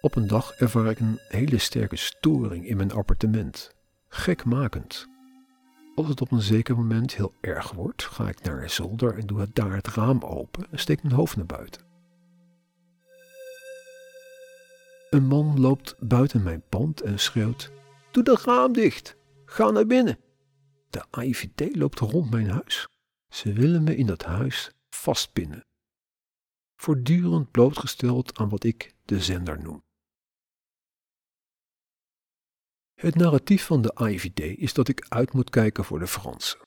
Op 0.00 0.16
een 0.16 0.26
dag 0.26 0.52
ervaar 0.52 0.90
ik 0.90 1.00
een 1.00 1.18
hele 1.28 1.58
sterke 1.58 1.96
storing 1.96 2.66
in 2.66 2.76
mijn 2.76 2.92
appartement. 2.92 3.74
Gekmakend. 4.12 5.08
Als 5.94 6.08
het 6.08 6.20
op 6.20 6.30
een 6.30 6.40
zeker 6.40 6.76
moment 6.76 7.14
heel 7.14 7.34
erg 7.40 7.72
wordt, 7.72 8.02
ga 8.02 8.28
ik 8.28 8.42
naar 8.42 8.62
een 8.62 8.70
zolder 8.70 9.18
en 9.18 9.26
doe 9.26 9.40
het 9.40 9.54
daar 9.54 9.74
het 9.74 9.88
raam 9.88 10.22
open 10.22 10.66
en 10.70 10.78
steek 10.78 11.02
mijn 11.02 11.14
hoofd 11.14 11.36
naar 11.36 11.46
buiten. 11.46 11.82
Een 15.10 15.26
man 15.26 15.60
loopt 15.60 15.96
buiten 15.98 16.42
mijn 16.42 16.62
pand 16.68 17.00
en 17.00 17.18
schreeuwt: 17.18 17.72
Doe 18.10 18.22
dat 18.22 18.44
raam 18.44 18.72
dicht! 18.72 19.16
Ga 19.44 19.70
naar 19.70 19.86
binnen! 19.86 20.18
De 20.90 21.04
AIVD 21.10 21.76
loopt 21.76 21.98
rond 21.98 22.30
mijn 22.30 22.50
huis. 22.50 22.88
Ze 23.28 23.52
willen 23.52 23.82
me 23.82 23.96
in 23.96 24.06
dat 24.06 24.22
huis 24.22 24.72
vastpinnen. 24.88 25.64
Voortdurend 26.76 27.50
blootgesteld 27.50 28.38
aan 28.38 28.48
wat 28.48 28.64
ik 28.64 28.94
de 29.04 29.20
zender 29.20 29.62
noem. 29.62 29.82
Het 33.00 33.14
narratief 33.14 33.64
van 33.64 33.82
de 33.82 33.94
AIVD 33.94 34.40
is 34.58 34.72
dat 34.72 34.88
ik 34.88 35.06
uit 35.08 35.32
moet 35.32 35.50
kijken 35.50 35.84
voor 35.84 35.98
de 35.98 36.06
Fransen. 36.06 36.60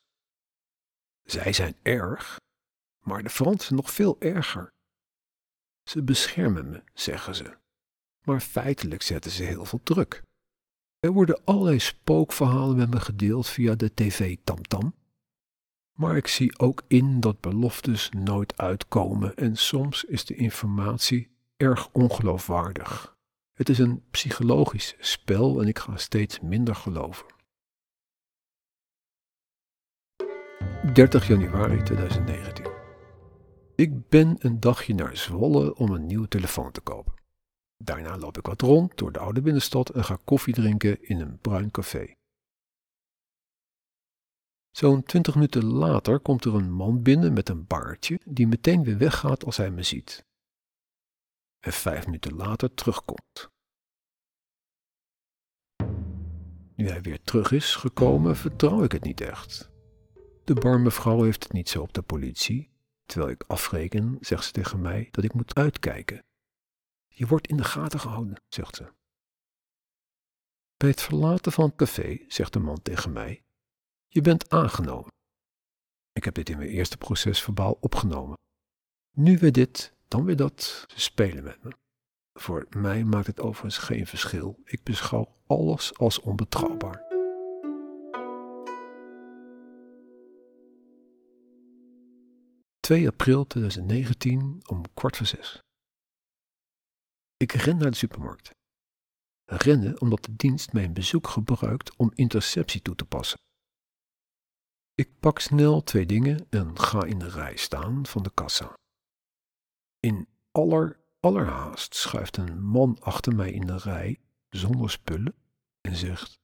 Zij 1.24 1.54
zijn 1.54 1.76
erg, 1.82 2.40
maar 3.00 3.24
de 3.24 3.30
Fransen 3.30 3.76
nog 3.76 3.92
veel 3.92 4.16
erger. 4.20 4.70
Ze 5.90 6.04
beschermen 6.04 6.70
me, 6.70 6.84
zeggen 6.94 7.36
ze, 7.36 7.58
maar 8.26 8.40
feitelijk 8.40 9.02
zetten 9.02 9.32
ze 9.32 9.44
heel 9.44 9.66
veel 9.66 9.80
druk. 9.84 10.24
Er 11.00 11.12
worden 11.12 11.44
allerlei 11.44 11.80
spookverhalen 11.80 12.78
met 12.78 12.90
me 12.90 13.00
gedeeld 13.00 13.48
via 13.48 13.76
de 13.76 13.94
tv 13.94 14.38
Tamtam, 14.44 14.96
maar 15.98 16.18
ik 16.18 16.28
zie 16.28 16.60
ook 16.60 16.84
in 16.88 17.20
dat 17.20 17.40
beloftes 17.40 18.10
nooit 18.10 18.58
uitkomen 18.58 19.36
en 19.36 19.56
soms 19.56 20.04
is 20.04 20.26
de 20.26 20.36
informatie 20.36 21.36
erg 21.58 21.90
ongeloofwaardig. 21.92 23.13
Het 23.54 23.70
is 23.70 23.80
een 23.80 24.04
psychologisch 24.12 24.96
spel 25.00 25.62
en 25.62 25.68
ik 25.68 25.80
ga 25.80 25.98
steeds 25.98 26.40
minder 26.40 26.76
geloven. 26.76 27.26
30 30.94 31.28
januari 31.28 31.84
2019. 31.84 32.72
Ik 33.76 34.10
ben 34.10 34.36
een 34.40 34.60
dagje 34.60 34.94
naar 34.94 35.18
Zwolle 35.18 35.76
om 35.76 35.92
een 35.92 36.06
nieuwe 36.06 36.28
telefoon 36.28 36.72
te 36.72 36.82
kopen. 36.82 37.14
Daarna 37.78 38.18
loop 38.18 38.38
ik 38.38 38.46
wat 38.46 38.62
rond 38.62 38.98
door 38.98 39.12
de 39.12 39.20
oude 39.20 39.42
binnenstad 39.42 39.90
en 39.90 40.04
ga 40.04 40.18
koffie 40.24 40.54
drinken 40.54 41.04
in 41.04 41.20
een 41.20 41.40
bruin 41.40 41.72
café. 41.72 42.14
Zo'n 44.72 45.04
twintig 45.04 45.36
minuten 45.36 45.66
later 45.66 46.20
komt 46.20 46.46
er 46.46 46.56
een 46.56 46.72
man 46.72 47.02
binnen 47.02 47.34
met 47.34 47.50
een 47.50 47.68
baardje 47.68 48.20
die 48.26 48.48
meteen 48.48 48.84
weer 48.84 48.98
weggaat 48.98 49.46
als 49.46 49.58
hij 49.58 49.72
me 49.72 49.84
ziet 49.84 50.26
en 51.64 51.74
vijf 51.74 52.06
minuten 52.06 52.36
later 52.36 52.74
terugkomt. 52.74 53.50
Nu 56.76 56.88
hij 56.88 57.02
weer 57.02 57.22
terug 57.22 57.52
is 57.52 57.76
gekomen, 57.76 58.36
vertrouw 58.36 58.84
ik 58.84 58.92
het 58.92 59.04
niet 59.04 59.22
echt. 59.22 59.72
De 60.44 60.54
barmevrouw 60.54 61.24
heeft 61.24 61.44
het 61.44 61.54
niet 61.54 61.70
zo 61.70 61.82
op 61.82 61.94
de 61.94 62.02
politie. 62.02 62.72
Terwijl 63.06 63.32
ik 63.32 63.44
afreken, 63.48 64.18
zegt 64.20 64.44
ze 64.44 64.52
tegen 64.52 64.82
mij 64.82 65.08
dat 65.12 65.24
ik 65.24 65.34
moet 65.34 65.56
uitkijken. 65.56 66.26
Je 67.08 67.28
wordt 67.28 67.48
in 67.48 67.58
de 67.58 67.64
gaten 67.64 68.00
gehouden, 68.00 68.42
zegt 68.48 68.76
ze. 68.76 68.94
Bij 70.78 70.90
het 70.90 71.02
verlaten 71.02 71.52
van 71.52 71.66
het 71.66 71.76
café 71.76 72.26
zegt 72.28 72.54
de 72.54 72.60
man 72.60 72.82
tegen 72.82 73.12
mij: 73.12 73.44
Je 74.08 74.22
bent 74.22 74.50
aangenomen. 74.50 75.12
Ik 76.12 76.24
heb 76.24 76.34
dit 76.34 76.50
in 76.50 76.58
mijn 76.58 76.70
eerste 76.70 76.98
proces 76.98 77.42
verbaal 77.42 77.78
opgenomen. 77.80 78.38
Nu 79.12 79.38
we 79.38 79.52
dit 79.52 79.93
dan 80.14 80.26
weer 80.26 80.36
dat. 80.36 80.86
Ze 80.88 81.00
spelen 81.00 81.44
met 81.44 81.64
me. 81.64 81.72
Voor 82.40 82.68
mij 82.70 83.04
maakt 83.04 83.28
het 83.28 83.40
overigens 83.40 83.78
geen 83.78 84.08
verschil. 84.08 84.60
Ik 84.66 84.84
beschouw 84.84 85.36
alles 85.48 85.98
als 85.98 86.20
onbetrouwbaar. 86.20 87.12
...2 92.94 93.08
april 93.08 93.48
2019 93.48 94.62
om 94.66 94.82
kwart 94.94 95.18
voor 95.18 95.26
zes. 95.26 95.60
Ik 97.38 97.52
ren 97.52 97.78
naar 97.78 97.92
de 97.92 97.98
supermarkt. 97.98 98.50
Rennen 99.46 100.02
omdat 100.02 100.24
de 100.24 100.36
dienst 100.36 100.74
mijn 100.74 100.94
bezoek 100.94 101.28
gebruikt 101.28 101.96
om 101.96 102.12
interceptie 102.16 102.82
toe 102.82 102.96
te 102.96 103.06
passen. 103.06 103.40
Ik 104.94 105.20
pak 105.20 105.40
snel 105.40 105.84
twee 105.84 106.06
dingen 106.06 106.48
en 106.50 106.80
ga 106.80 107.04
in 107.04 107.20
de 107.20 107.30
rij 107.30 107.56
staan 107.56 108.06
van 108.06 108.24
de 108.24 108.32
kassa. 108.34 108.74
In 110.04 110.28
aller, 110.52 111.00
allerhaast 111.20 111.96
schuift 111.96 112.38
een 112.38 112.62
man 112.62 112.98
achter 113.00 113.36
mij 113.36 113.52
in 113.52 113.66
de 113.68 113.78
rij, 113.78 114.20
zonder 114.50 114.90
spullen, 114.90 115.36
en 115.82 115.96
zegt: 115.96 116.40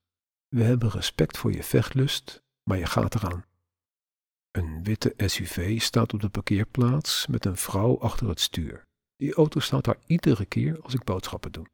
We 0.48 0.64
hebben 0.64 0.90
respect 0.90 1.38
voor 1.38 1.52
je 1.52 1.64
vechtlust, 1.64 2.44
maar 2.64 2.78
je 2.78 2.86
gaat 2.86 3.16
eraan. 3.16 3.46
Een 4.52 4.84
witte 4.84 5.14
SUV 5.18 5.82
staat 5.82 6.14
op 6.14 6.20
de 6.20 6.30
parkeerplaats 6.30 7.28
met 7.28 7.46
een 7.46 7.58
vrouw 7.58 8.00
achter 8.00 8.30
het 8.30 8.40
stuur. 8.40 8.88
Die 9.16 9.34
auto 9.34 9.60
staat 9.60 9.84
daar 9.84 10.00
iedere 10.06 10.46
keer 10.46 10.82
als 10.82 10.94
ik 10.94 11.04
boodschappen 11.04 11.52
doe. 11.52 11.66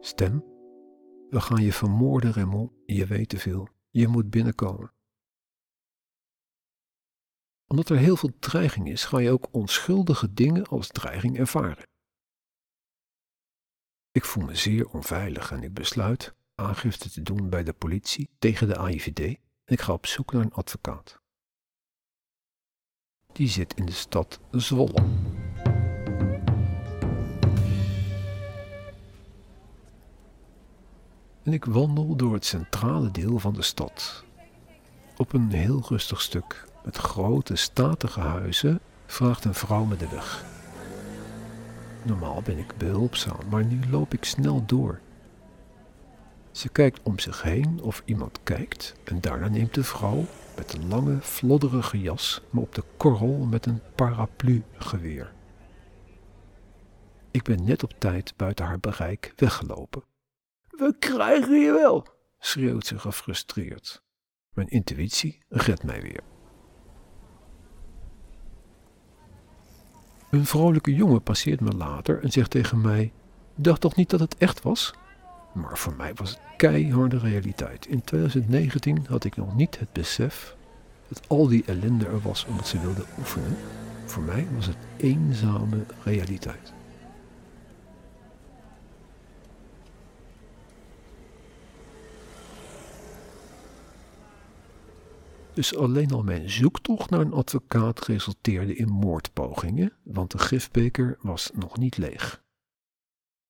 Stem, 0.00 0.44
we 1.30 1.40
gaan 1.40 1.62
je 1.62 1.72
vermoorden, 1.72 2.32
Remmel. 2.32 2.82
Je 2.86 3.06
weet 3.06 3.28
te 3.28 3.38
veel. 3.38 3.68
Je 3.90 4.08
moet 4.08 4.30
binnenkomen 4.30 4.92
omdat 7.68 7.88
er 7.88 7.96
heel 7.96 8.16
veel 8.16 8.38
dreiging 8.38 8.88
is, 8.88 9.04
ga 9.04 9.18
je 9.18 9.30
ook 9.30 9.48
onschuldige 9.50 10.34
dingen 10.34 10.66
als 10.66 10.88
dreiging 10.88 11.38
ervaren. 11.38 11.86
Ik 14.10 14.24
voel 14.24 14.44
me 14.44 14.54
zeer 14.54 14.88
onveilig 14.88 15.50
en 15.50 15.62
ik 15.62 15.74
besluit 15.74 16.34
aangifte 16.54 17.10
te 17.10 17.22
doen 17.22 17.48
bij 17.48 17.64
de 17.64 17.72
politie 17.72 18.28
tegen 18.38 18.68
de 18.68 18.76
AIVD 18.76 19.18
en 19.18 19.74
ik 19.74 19.80
ga 19.80 19.92
op 19.92 20.06
zoek 20.06 20.32
naar 20.32 20.42
een 20.42 20.52
advocaat. 20.52 21.20
Die 23.32 23.48
zit 23.48 23.74
in 23.74 23.86
de 23.86 23.92
stad 23.92 24.40
Zwolle. 24.50 25.04
En 31.42 31.52
ik 31.52 31.64
wandel 31.64 32.16
door 32.16 32.32
het 32.32 32.44
centrale 32.44 33.10
deel 33.10 33.38
van 33.38 33.54
de 33.54 33.62
stad. 33.62 34.24
Op 35.16 35.32
een 35.32 35.50
heel 35.50 35.84
rustig 35.88 36.20
stuk 36.20 36.67
met 36.88 36.96
grote 36.96 37.56
statige 37.56 38.20
huizen 38.20 38.80
vraagt 39.06 39.44
een 39.44 39.54
vrouw 39.54 39.84
me 39.84 39.96
de 39.96 40.08
weg. 40.08 40.44
Normaal 42.02 42.42
ben 42.42 42.58
ik 42.58 42.76
behulpzaam, 42.76 43.48
maar 43.50 43.64
nu 43.64 43.80
loop 43.90 44.14
ik 44.14 44.24
snel 44.24 44.66
door. 44.66 45.00
Ze 46.50 46.68
kijkt 46.68 47.00
om 47.02 47.18
zich 47.18 47.42
heen 47.42 47.80
of 47.82 48.02
iemand 48.04 48.40
kijkt 48.42 48.94
en 49.04 49.20
daarna 49.20 49.48
neemt 49.48 49.74
de 49.74 49.84
vrouw 49.84 50.24
met 50.56 50.72
een 50.72 50.88
lange, 50.88 51.20
flodderige 51.20 52.00
jas 52.00 52.40
me 52.50 52.60
op 52.60 52.74
de 52.74 52.82
korrel 52.96 53.46
met 53.46 53.66
een 53.66 53.80
paraplu-geweer. 53.94 55.32
Ik 57.30 57.42
ben 57.42 57.64
net 57.64 57.82
op 57.82 57.92
tijd 57.98 58.36
buiten 58.36 58.64
haar 58.64 58.80
bereik 58.80 59.32
weggelopen. 59.36 60.02
We 60.68 60.94
krijgen 60.98 61.60
je 61.60 61.72
wel, 61.72 62.06
schreeuwt 62.38 62.86
ze 62.86 62.98
gefrustreerd. 62.98 64.02
Mijn 64.54 64.68
intuïtie 64.68 65.42
redt 65.48 65.82
mij 65.82 66.02
weer. 66.02 66.22
Een 70.30 70.46
vrolijke 70.46 70.94
jongen 70.94 71.22
passeert 71.22 71.60
me 71.60 71.72
later 71.72 72.22
en 72.22 72.30
zegt 72.30 72.50
tegen 72.50 72.80
mij: 72.80 73.12
Dacht 73.54 73.80
toch 73.80 73.96
niet 73.96 74.10
dat 74.10 74.20
het 74.20 74.36
echt 74.38 74.62
was? 74.62 74.94
Maar 75.52 75.78
voor 75.78 75.94
mij 75.96 76.14
was 76.14 76.30
het 76.30 76.40
keiharde 76.56 77.18
realiteit. 77.18 77.86
In 77.86 78.02
2019 78.04 79.06
had 79.08 79.24
ik 79.24 79.36
nog 79.36 79.56
niet 79.56 79.78
het 79.78 79.92
besef 79.92 80.56
dat 81.08 81.28
al 81.28 81.48
die 81.48 81.64
ellende 81.66 82.06
er 82.06 82.20
was 82.20 82.46
omdat 82.48 82.66
ze 82.66 82.80
wilden 82.80 83.04
oefenen. 83.18 83.56
Voor 84.04 84.22
mij 84.22 84.46
was 84.54 84.66
het 84.66 84.76
eenzame 84.96 85.84
realiteit. 86.04 86.72
Dus 95.58 95.76
alleen 95.76 96.10
al 96.10 96.22
mijn 96.22 96.50
zoektocht 96.50 97.10
naar 97.10 97.20
een 97.20 97.32
advocaat 97.32 98.06
resulteerde 98.06 98.74
in 98.74 98.88
moordpogingen, 98.88 99.92
want 100.02 100.30
de 100.30 100.38
gifbeker 100.38 101.18
was 101.20 101.50
nog 101.54 101.78
niet 101.78 101.96
leeg. 101.96 102.44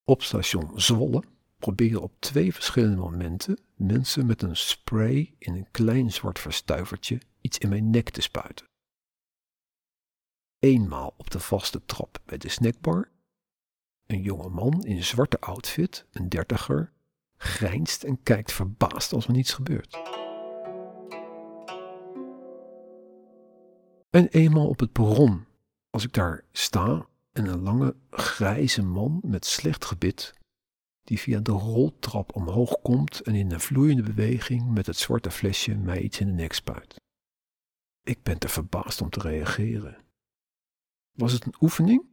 Op 0.05 0.23
station 0.23 0.81
Zwolle, 0.81 1.23
probeerde 1.59 2.01
op 2.01 2.12
twee 2.18 2.55
verschillende 2.55 2.97
momenten 2.97 3.61
mensen 3.75 4.27
met 4.27 4.42
een 4.42 4.57
spray 4.57 5.35
in 5.38 5.55
een 5.55 5.71
klein 5.71 6.12
zwart 6.12 6.38
verstuivertje 6.38 7.21
iets 7.40 7.59
in 7.59 7.68
mijn 7.68 7.90
nek 7.90 8.11
te 8.11 8.21
spuiten. 8.21 8.66
Eenmaal 10.59 11.14
op 11.16 11.31
de 11.31 11.40
vaste 11.40 11.85
trap 11.85 12.23
bij 12.25 12.38
de 12.38 12.49
snackbar. 12.49 13.11
Een 14.07 14.23
jonge 14.23 14.49
man 14.49 14.85
in 14.85 15.05
zwarte 15.05 15.40
outfit, 15.40 16.07
een 16.11 16.29
dertiger, 16.29 16.92
grijnst 17.37 18.03
en 18.03 18.23
kijkt 18.23 18.53
verbaasd 18.53 19.12
als 19.12 19.27
er 19.27 19.33
niets 19.33 19.53
gebeurt. 19.53 20.28
En 24.11 24.29
eenmaal 24.29 24.68
op 24.68 24.81
het 24.81 24.92
perron, 24.92 25.47
als 25.90 26.05
ik 26.05 26.12
daar 26.12 26.44
sta 26.53 27.09
en 27.33 27.47
een 27.47 27.61
lange 27.61 27.97
grijze 28.11 28.83
man 28.83 29.21
met 29.25 29.47
slecht 29.47 29.85
gebit, 29.85 30.35
die 31.03 31.18
via 31.18 31.40
de 31.40 31.53
roltrap 31.53 32.35
omhoog 32.35 32.81
komt 32.83 33.21
en 33.21 33.35
in 33.35 33.53
een 33.53 33.61
vloeiende 33.61 34.03
beweging 34.03 34.71
met 34.75 34.87
het 34.87 34.97
zwarte 34.97 35.31
flesje 35.31 35.75
mij 35.75 36.01
iets 36.01 36.21
in 36.21 36.27
de 36.27 36.33
nek 36.33 36.53
spuit. 36.53 37.01
Ik 38.03 38.23
ben 38.23 38.38
te 38.38 38.49
verbaasd 38.49 39.01
om 39.01 39.11
te 39.11 39.21
reageren. 39.21 40.05
Was 41.12 41.33
het 41.33 41.44
een 41.47 41.55
oefening? 41.61 42.05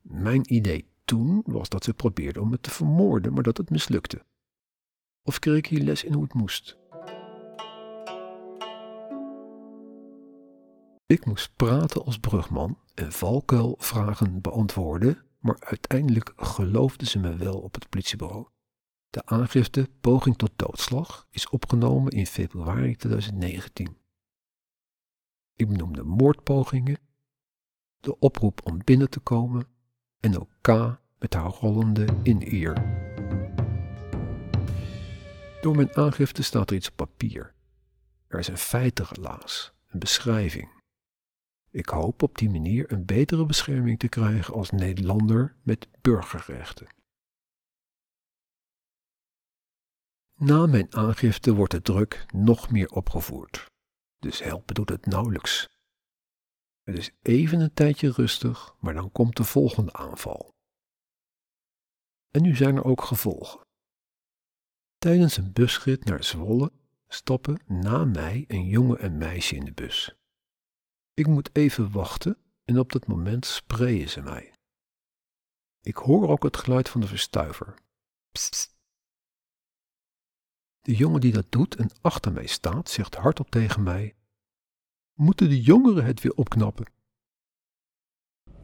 Mijn 0.00 0.54
idee 0.54 0.88
toen 1.04 1.42
was 1.46 1.68
dat 1.68 1.84
ze 1.84 1.94
probeerden 1.94 2.42
om 2.42 2.48
me 2.48 2.60
te 2.60 2.70
vermoorden, 2.70 3.32
maar 3.32 3.42
dat 3.42 3.56
het 3.56 3.70
mislukte. 3.70 4.24
Of 5.22 5.38
kreeg 5.38 5.56
ik 5.56 5.66
hier 5.66 5.82
les 5.82 6.04
in 6.04 6.12
hoe 6.12 6.22
het 6.22 6.34
moest? 6.34 6.79
Ik 11.10 11.26
moest 11.26 11.56
praten 11.56 12.04
als 12.04 12.18
brugman 12.18 12.78
en 12.94 13.12
valkuilvragen 13.12 14.40
beantwoorden, 14.40 15.22
maar 15.38 15.56
uiteindelijk 15.60 16.32
geloofden 16.36 17.06
ze 17.06 17.18
me 17.18 17.36
wel 17.36 17.60
op 17.60 17.74
het 17.74 17.88
politiebureau. 17.88 18.48
De 19.10 19.26
aangifte 19.26 19.88
poging 20.00 20.36
tot 20.36 20.50
doodslag 20.56 21.26
is 21.30 21.48
opgenomen 21.48 22.12
in 22.12 22.26
februari 22.26 22.96
2019. 22.96 23.96
Ik 25.56 25.68
benoemde 25.68 26.02
moordpogingen, 26.02 26.98
de 28.00 28.18
oproep 28.18 28.60
om 28.64 28.80
binnen 28.84 29.10
te 29.10 29.20
komen 29.20 29.66
en 30.20 30.40
ook 30.40 30.50
K 30.60 30.68
met 31.18 31.34
haar 31.34 31.50
rollende 31.50 32.06
in-ear. 32.22 32.74
Door 35.60 35.76
mijn 35.76 35.96
aangifte 35.96 36.42
staat 36.42 36.70
er 36.70 36.76
iets 36.76 36.88
op 36.88 36.96
papier. 36.96 37.54
Er 38.26 38.38
is 38.38 38.48
een 38.48 38.58
feitenrelaas, 38.58 39.72
een 39.88 39.98
beschrijving. 39.98 40.79
Ik 41.70 41.88
hoop 41.88 42.22
op 42.22 42.38
die 42.38 42.50
manier 42.50 42.92
een 42.92 43.04
betere 43.04 43.46
bescherming 43.46 43.98
te 43.98 44.08
krijgen 44.08 44.54
als 44.54 44.70
Nederlander 44.70 45.56
met 45.62 45.88
burgerrechten. 46.00 46.86
Na 50.34 50.66
mijn 50.66 50.94
aangifte 50.94 51.54
wordt 51.54 51.72
de 51.72 51.82
druk 51.82 52.26
nog 52.32 52.70
meer 52.70 52.88
opgevoerd, 52.88 53.70
dus 54.18 54.42
helpen 54.42 54.74
doet 54.74 54.88
het 54.88 55.06
nauwelijks. 55.06 55.68
Het 56.82 56.98
is 56.98 57.10
even 57.22 57.60
een 57.60 57.74
tijdje 57.74 58.10
rustig, 58.10 58.74
maar 58.80 58.94
dan 58.94 59.12
komt 59.12 59.36
de 59.36 59.44
volgende 59.44 59.92
aanval. 59.92 60.54
En 62.30 62.42
nu 62.42 62.56
zijn 62.56 62.76
er 62.76 62.84
ook 62.84 63.02
gevolgen. 63.02 63.60
Tijdens 64.98 65.36
een 65.36 65.52
busrit 65.52 66.04
naar 66.04 66.24
Zwolle 66.24 66.72
stappen 67.08 67.62
na 67.66 68.04
mij 68.04 68.44
een 68.48 68.66
jongen 68.66 68.98
en 68.98 69.18
meisje 69.18 69.56
in 69.56 69.64
de 69.64 69.72
bus. 69.72 70.19
Ik 71.20 71.26
moet 71.26 71.50
even 71.52 71.92
wachten 71.92 72.36
en 72.64 72.78
op 72.78 72.92
dat 72.92 73.06
moment 73.06 73.46
sprayen 73.46 74.08
ze 74.08 74.20
mij. 74.20 74.52
Ik 75.80 75.96
hoor 75.96 76.28
ook 76.28 76.42
het 76.42 76.56
geluid 76.56 76.88
van 76.88 77.00
de 77.00 77.06
verstuiver. 77.06 77.74
De 80.80 80.96
jongen 80.96 81.20
die 81.20 81.32
dat 81.32 81.46
doet 81.48 81.76
en 81.76 81.90
achter 82.00 82.32
mij 82.32 82.46
staat, 82.46 82.90
zegt 82.90 83.14
hardop 83.14 83.50
tegen 83.50 83.82
mij: 83.82 84.16
Moeten 85.14 85.48
de 85.48 85.60
jongeren 85.60 86.04
het 86.04 86.20
weer 86.20 86.34
opknappen? 86.34 86.86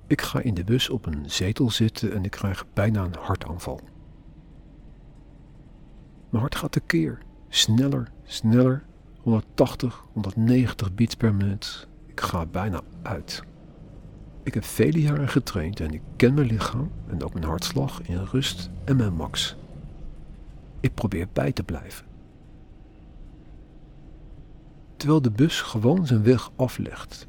Ik 0.06 0.20
ga 0.20 0.40
in 0.40 0.54
de 0.54 0.64
bus 0.64 0.88
op 0.88 1.06
een 1.06 1.30
zetel 1.30 1.70
zitten 1.70 2.12
en 2.12 2.24
ik 2.24 2.30
krijg 2.30 2.72
bijna 2.72 3.04
een 3.04 3.16
hartaanval. 3.16 3.80
Mijn 6.30 6.42
hart 6.42 6.54
gaat 6.54 6.72
tekeer. 6.72 7.22
Sneller, 7.48 8.12
sneller. 8.24 8.86
180, 9.20 10.06
190 10.12 10.94
beats 10.94 11.14
per 11.14 11.34
minuut. 11.34 11.88
Ik 12.16 12.22
ga 12.22 12.46
bijna 12.46 12.80
uit. 13.02 13.42
Ik 14.42 14.54
heb 14.54 14.64
vele 14.64 15.00
jaren 15.00 15.28
getraind 15.28 15.80
en 15.80 15.92
ik 15.92 16.02
ken 16.16 16.34
mijn 16.34 16.46
lichaam 16.46 16.90
en 17.06 17.24
ook 17.24 17.32
mijn 17.32 17.44
hartslag 17.44 18.02
in 18.02 18.22
rust 18.22 18.70
en 18.84 18.96
mijn 18.96 19.14
max. 19.14 19.56
Ik 20.80 20.94
probeer 20.94 21.28
bij 21.32 21.52
te 21.52 21.62
blijven. 21.62 22.06
Terwijl 24.96 25.22
de 25.22 25.30
bus 25.30 25.60
gewoon 25.60 26.06
zijn 26.06 26.22
weg 26.22 26.50
aflegt 26.56 27.28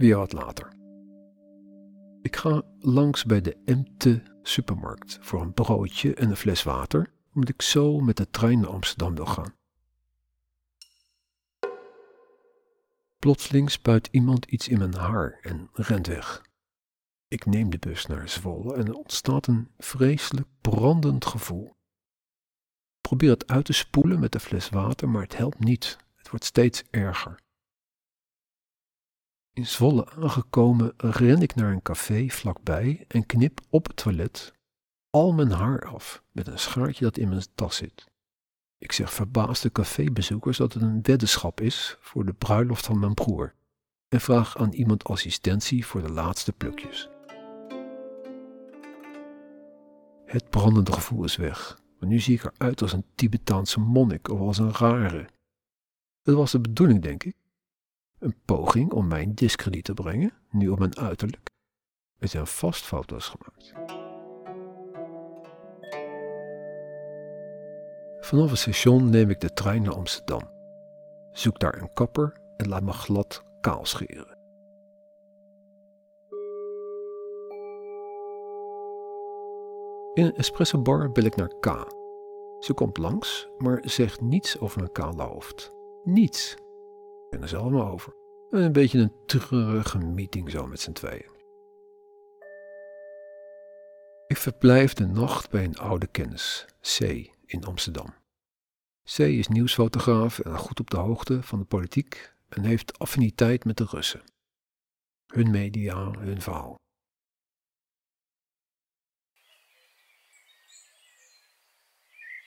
Weer 0.00 0.16
wat 0.16 0.32
later. 0.32 0.72
Ik 2.22 2.36
ga 2.36 2.62
langs 2.78 3.24
bij 3.24 3.40
de 3.40 3.56
MT 3.64 4.22
supermarkt 4.42 5.18
voor 5.20 5.40
een 5.40 5.52
broodje 5.52 6.14
en 6.14 6.30
een 6.30 6.36
fles 6.36 6.62
water, 6.62 7.12
omdat 7.34 7.48
ik 7.48 7.62
zo 7.62 7.98
met 7.98 8.16
de 8.16 8.30
trein 8.30 8.60
naar 8.60 8.70
Amsterdam 8.70 9.14
wil 9.14 9.26
gaan. 9.26 9.54
Plotseling 13.18 13.70
spuit 13.70 14.08
iemand 14.10 14.44
iets 14.44 14.68
in 14.68 14.78
mijn 14.78 14.94
haar 14.94 15.38
en 15.42 15.68
rent 15.72 16.06
weg. 16.06 16.42
Ik 17.28 17.46
neem 17.46 17.70
de 17.70 17.78
bus 17.78 18.06
naar 18.06 18.28
Zwolle 18.28 18.74
en 18.74 18.86
er 18.86 18.94
ontstaat 18.94 19.46
een 19.46 19.70
vreselijk 19.78 20.48
brandend 20.60 21.24
gevoel. 21.24 21.74
Probeer 23.00 23.30
het 23.30 23.46
uit 23.46 23.64
te 23.64 23.72
spoelen 23.72 24.20
met 24.20 24.32
de 24.32 24.40
fles 24.40 24.68
water, 24.68 25.08
maar 25.08 25.22
het 25.22 25.36
helpt 25.36 25.58
niet. 25.58 25.96
Het 26.16 26.30
wordt 26.30 26.44
steeds 26.44 26.82
erger. 26.90 27.48
In 29.52 29.66
Zwolle 29.66 30.10
aangekomen 30.10 30.92
ren 30.96 31.42
ik 31.42 31.54
naar 31.54 31.72
een 31.72 31.82
café 31.82 32.28
vlakbij 32.28 33.04
en 33.08 33.26
knip 33.26 33.60
op 33.70 33.86
het 33.86 33.96
toilet 33.96 34.52
al 35.10 35.32
mijn 35.32 35.50
haar 35.50 35.86
af 35.86 36.22
met 36.32 36.46
een 36.46 36.58
schaartje 36.58 37.04
dat 37.04 37.16
in 37.16 37.28
mijn 37.28 37.42
tas 37.54 37.76
zit. 37.76 38.08
Ik 38.78 38.92
zeg 38.92 39.12
verbaasde 39.12 39.72
cafébezoekers 39.72 40.56
dat 40.56 40.72
het 40.72 40.82
een 40.82 41.02
weddenschap 41.02 41.60
is 41.60 41.96
voor 42.00 42.24
de 42.24 42.32
bruiloft 42.32 42.86
van 42.86 42.98
mijn 42.98 43.14
broer 43.14 43.54
en 44.08 44.20
vraag 44.20 44.56
aan 44.56 44.72
iemand 44.72 45.04
assistentie 45.04 45.86
voor 45.86 46.02
de 46.02 46.10
laatste 46.10 46.52
plukjes. 46.52 47.08
Het 50.24 50.50
brandende 50.50 50.92
gevoel 50.92 51.24
is 51.24 51.36
weg, 51.36 51.80
maar 51.98 52.08
nu 52.08 52.18
zie 52.18 52.34
ik 52.34 52.44
eruit 52.44 52.82
als 52.82 52.92
een 52.92 53.06
Tibetaanse 53.14 53.80
monnik 53.80 54.28
of 54.28 54.40
als 54.40 54.58
een 54.58 54.72
rare. 54.72 55.28
Het 56.22 56.34
was 56.34 56.50
de 56.50 56.60
bedoeling, 56.60 57.02
denk 57.02 57.24
ik, 57.24 57.36
een 58.20 58.34
poging 58.44 58.92
om 58.92 59.06
mij 59.06 59.22
in 59.22 59.34
discrediet 59.34 59.84
te 59.84 59.94
brengen, 59.94 60.32
nu 60.50 60.68
op 60.68 60.78
mijn 60.78 60.96
uiterlijk. 60.96 61.48
Er 62.18 62.28
zijn 62.28 62.46
vast 62.46 62.84
foto's 62.84 63.28
gemaakt. 63.28 63.72
Vanaf 68.20 68.50
het 68.50 68.58
station 68.58 69.10
neem 69.10 69.30
ik 69.30 69.40
de 69.40 69.52
trein 69.52 69.82
naar 69.82 69.94
Amsterdam. 69.94 70.50
Zoek 71.32 71.58
daar 71.58 71.82
een 71.82 71.92
kapper 71.92 72.40
en 72.56 72.68
laat 72.68 72.82
me 72.82 72.92
glad 72.92 73.44
kaal 73.60 73.86
scheren. 73.86 74.38
In 80.14 80.24
een 80.24 80.36
espresso 80.36 80.82
bar 80.82 81.12
bel 81.12 81.24
ik 81.24 81.36
naar 81.36 81.52
K. 81.60 81.66
Ze 82.58 82.72
komt 82.74 82.98
langs, 82.98 83.48
maar 83.58 83.82
zegt 83.84 84.20
niets 84.20 84.58
over 84.58 84.78
mijn 84.78 84.92
kale 84.92 85.22
hoofd. 85.22 85.72
Niets 86.04 86.56
ben 87.30 87.42
er 87.42 87.48
zelf 87.48 87.70
maar 87.70 87.90
over. 87.90 88.12
Een 88.50 88.72
beetje 88.72 88.98
een 88.98 89.12
treurige 89.26 89.98
meeting 89.98 90.50
zo 90.50 90.66
met 90.66 90.80
z'n 90.80 90.92
tweeën. 90.92 91.38
Ik 94.26 94.36
verblijf 94.36 94.94
de 94.94 95.06
nacht 95.06 95.50
bij 95.50 95.64
een 95.64 95.78
oude 95.78 96.06
kennis, 96.06 96.66
C, 96.80 97.00
in 97.46 97.64
Amsterdam. 97.64 98.14
C 99.04 99.18
is 99.18 99.48
nieuwsfotograaf 99.48 100.38
en 100.38 100.56
goed 100.56 100.80
op 100.80 100.90
de 100.90 100.96
hoogte 100.96 101.42
van 101.42 101.58
de 101.58 101.64
politiek 101.64 102.34
en 102.48 102.64
heeft 102.64 102.98
affiniteit 102.98 103.64
met 103.64 103.76
de 103.76 103.86
Russen. 103.90 104.22
Hun 105.26 105.50
media, 105.50 106.10
hun 106.18 106.40
verhaal. 106.40 106.79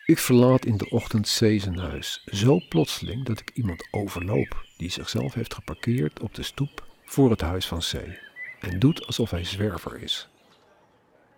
Ik 0.06 0.20
verlaat 0.20 0.66
in 0.66 0.78
de 0.78 0.90
ochtend 0.90 1.28
Sezenhuis 1.28 2.24
zo 2.26 2.60
plotseling 2.70 3.26
dat 3.26 3.40
ik 3.40 3.52
iemand 3.54 3.88
overloop 3.92 4.66
die 4.78 4.90
zichzelf 4.90 5.34
heeft 5.34 5.54
geparkeerd 5.54 6.20
op 6.20 6.34
de 6.34 6.44
stoep 6.44 6.86
voor 7.06 7.30
het 7.30 7.42
huis 7.42 7.68
van 7.68 7.80
C 7.80 7.94
en 8.60 8.80
doet 8.80 9.06
alsof 9.06 9.32
hij 9.32 9.44
zwerver 9.44 10.02
is. 10.02 10.30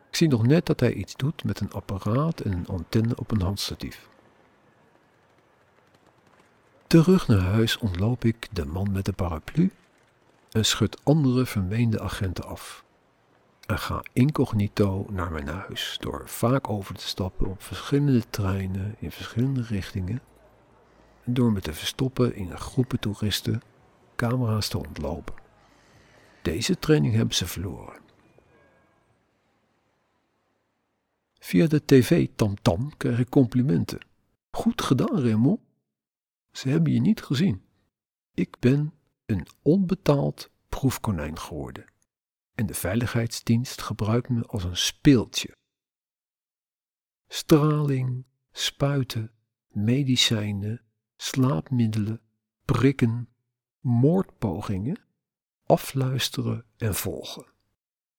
Ik 0.10 0.16
zie 0.16 0.28
nog 0.28 0.48
net 0.48 0.66
dat 0.66 0.80
hij 0.80 0.94
iets 0.94 1.16
doet 1.16 1.44
met 1.44 1.60
een 1.60 1.72
apparaat 1.72 2.40
en 2.40 2.52
een 2.52 2.68
antenne 2.68 3.16
op 3.16 3.32
een 3.32 3.42
handstatief. 3.42 4.08
Terug 6.88 7.28
naar 7.28 7.42
huis 7.42 7.78
ontloop 7.78 8.26
ik 8.26 8.48
de 8.52 8.66
man 8.66 8.92
met 8.92 9.06
de 9.06 9.14
paraplu 9.14 9.72
en 10.52 10.66
schud 10.66 11.00
andere 11.04 11.46
vermeende 11.46 12.02
agenten 12.02 12.46
af. 12.46 12.85
En 13.66 13.80
ga 13.80 14.04
incognito 14.14 15.06
naar 15.10 15.32
mijn 15.32 15.48
huis 15.48 15.98
door 16.00 16.30
vaak 16.30 16.70
over 16.70 16.96
te 16.96 17.08
stappen 17.08 17.48
op 17.48 17.62
verschillende 17.62 18.30
treinen 18.30 18.96
in 19.00 19.12
verschillende 19.12 19.62
richtingen 19.62 20.22
en 21.24 21.34
door 21.34 21.52
me 21.52 21.62
te 21.62 21.74
verstoppen 21.74 22.36
in 22.36 22.58
groepen 22.58 23.00
toeristen 23.00 23.62
camera's 24.16 24.68
te 24.68 24.78
ontlopen. 24.78 25.34
Deze 26.42 26.80
training 26.80 27.14
hebben 27.14 27.36
ze 27.36 27.48
verloren. 27.48 28.02
Via 31.40 31.68
de 31.68 31.86
tv 31.86 32.28
Tamtam 32.36 32.98
krijg 32.98 33.20
ik 33.20 33.30
complimenten. 33.30 34.00
Goed 34.52 34.82
gedaan, 34.82 35.22
Raymond. 35.22 35.60
Ze 36.52 36.70
hebben 36.70 36.94
je 36.94 37.02
niet 37.02 37.24
gezien. 37.24 37.64
Ik 38.34 38.60
ben 38.60 38.94
een 39.26 39.48
onbetaald 39.62 40.50
proefkonijn 40.70 41.40
geworden. 41.40 41.86
En 42.56 42.66
de 42.66 42.74
veiligheidsdienst 42.74 43.82
gebruikt 43.82 44.30
me 44.30 44.46
als 44.46 44.64
een 44.64 44.78
speeltje. 44.78 45.56
Straling, 47.28 48.26
spuiten, 48.52 49.32
medicijnen, 49.68 50.82
slaapmiddelen, 51.16 52.22
prikken, 52.66 53.30
moordpogingen, 53.80 55.00
afluisteren 55.66 56.66
en 56.78 56.96
volgen. 56.96 57.46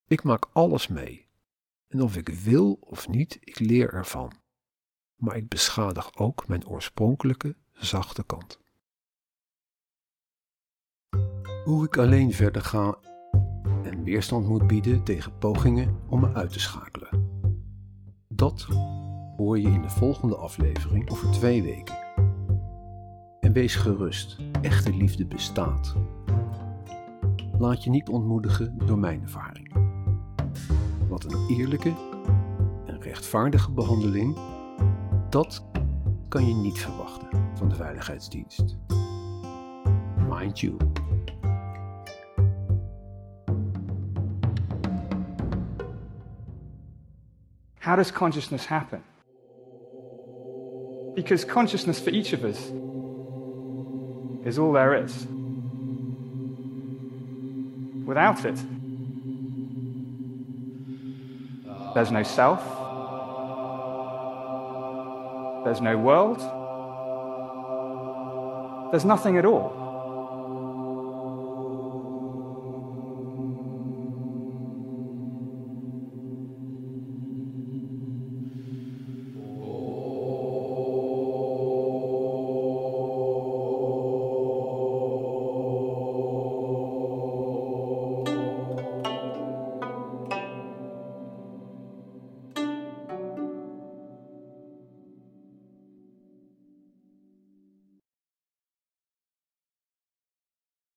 Ik 0.07 0.23
maak 0.23 0.49
alles 0.53 0.87
mee. 0.87 1.29
En 1.89 2.03
of 2.03 2.17
ik 2.17 2.29
wil 2.29 2.73
of 2.73 3.09
niet, 3.09 3.39
ik 3.41 3.59
leer 3.59 3.93
ervan. 3.93 4.33
Maar 5.17 5.37
ik 5.37 5.49
beschadig 5.49 6.17
ook 6.17 6.49
mijn 6.49 6.67
oorspronkelijke 6.67 7.57
zachte 7.73 8.25
kant. 8.25 8.61
Hoe 11.65 11.85
ik 11.85 11.97
alleen 11.97 12.33
verder 12.33 12.63
ga 12.63 12.99
en 13.83 14.05
weerstand 14.05 14.49
moet 14.49 14.67
bieden 14.67 15.03
tegen 15.03 15.33
pogingen 15.39 15.97
om 16.09 16.21
me 16.21 16.33
uit 16.33 16.53
te 16.53 16.61
schakelen. 16.61 17.09
Dat 18.29 18.67
hoor 19.37 19.59
je 19.59 19.69
in 19.69 19.83
de 19.83 19.91
volgende 19.91 20.37
aflevering 20.37 21.11
over 21.11 21.31
twee 21.31 21.63
weken. 21.63 21.97
En 23.41 23.53
wees 23.53 23.75
gerust, 23.75 24.37
echte 24.63 24.95
liefde 24.95 25.27
bestaat. 25.27 25.95
Laat 27.59 27.85
je 27.85 27.91
niet 27.91 28.09
ontmoedigen 28.09 28.79
door 28.87 28.99
mijn 28.99 29.23
ervaring. 29.23 29.75
Wat 31.09 31.25
een 31.25 31.47
eerlijke 31.49 31.93
en 32.87 33.01
rechtvaardige 33.01 33.73
behandeling, 33.73 34.39
dat 35.31 35.67
kan 36.29 36.49
je 36.49 36.55
niet 36.55 36.79
verwachten 36.79 37.29
van 37.55 37.69
de 37.69 37.75
Veiligheidsdienst. 37.75 38.77
Mind 40.29 40.61
you. 40.61 40.77
How 47.87 47.95
does 47.95 48.11
consciousness 48.11 48.65
happen? 48.65 49.05
Because 51.15 51.45
consciousness 51.45 52.01
for 52.01 52.11
each 52.11 52.33
of 52.33 52.45
us 52.45 52.59
is 54.45 54.59
all 54.59 54.73
there 54.73 54.97
is. 55.05 55.25
Without 58.05 58.45
it, 58.45 58.57
there's 61.95 62.11
no 62.11 62.25
self, 62.25 62.61
there's 65.65 65.81
no 65.81 65.97
world, 65.97 66.41
there's 68.91 69.05
nothing 69.05 69.37
at 69.37 69.45
all. 69.45 69.86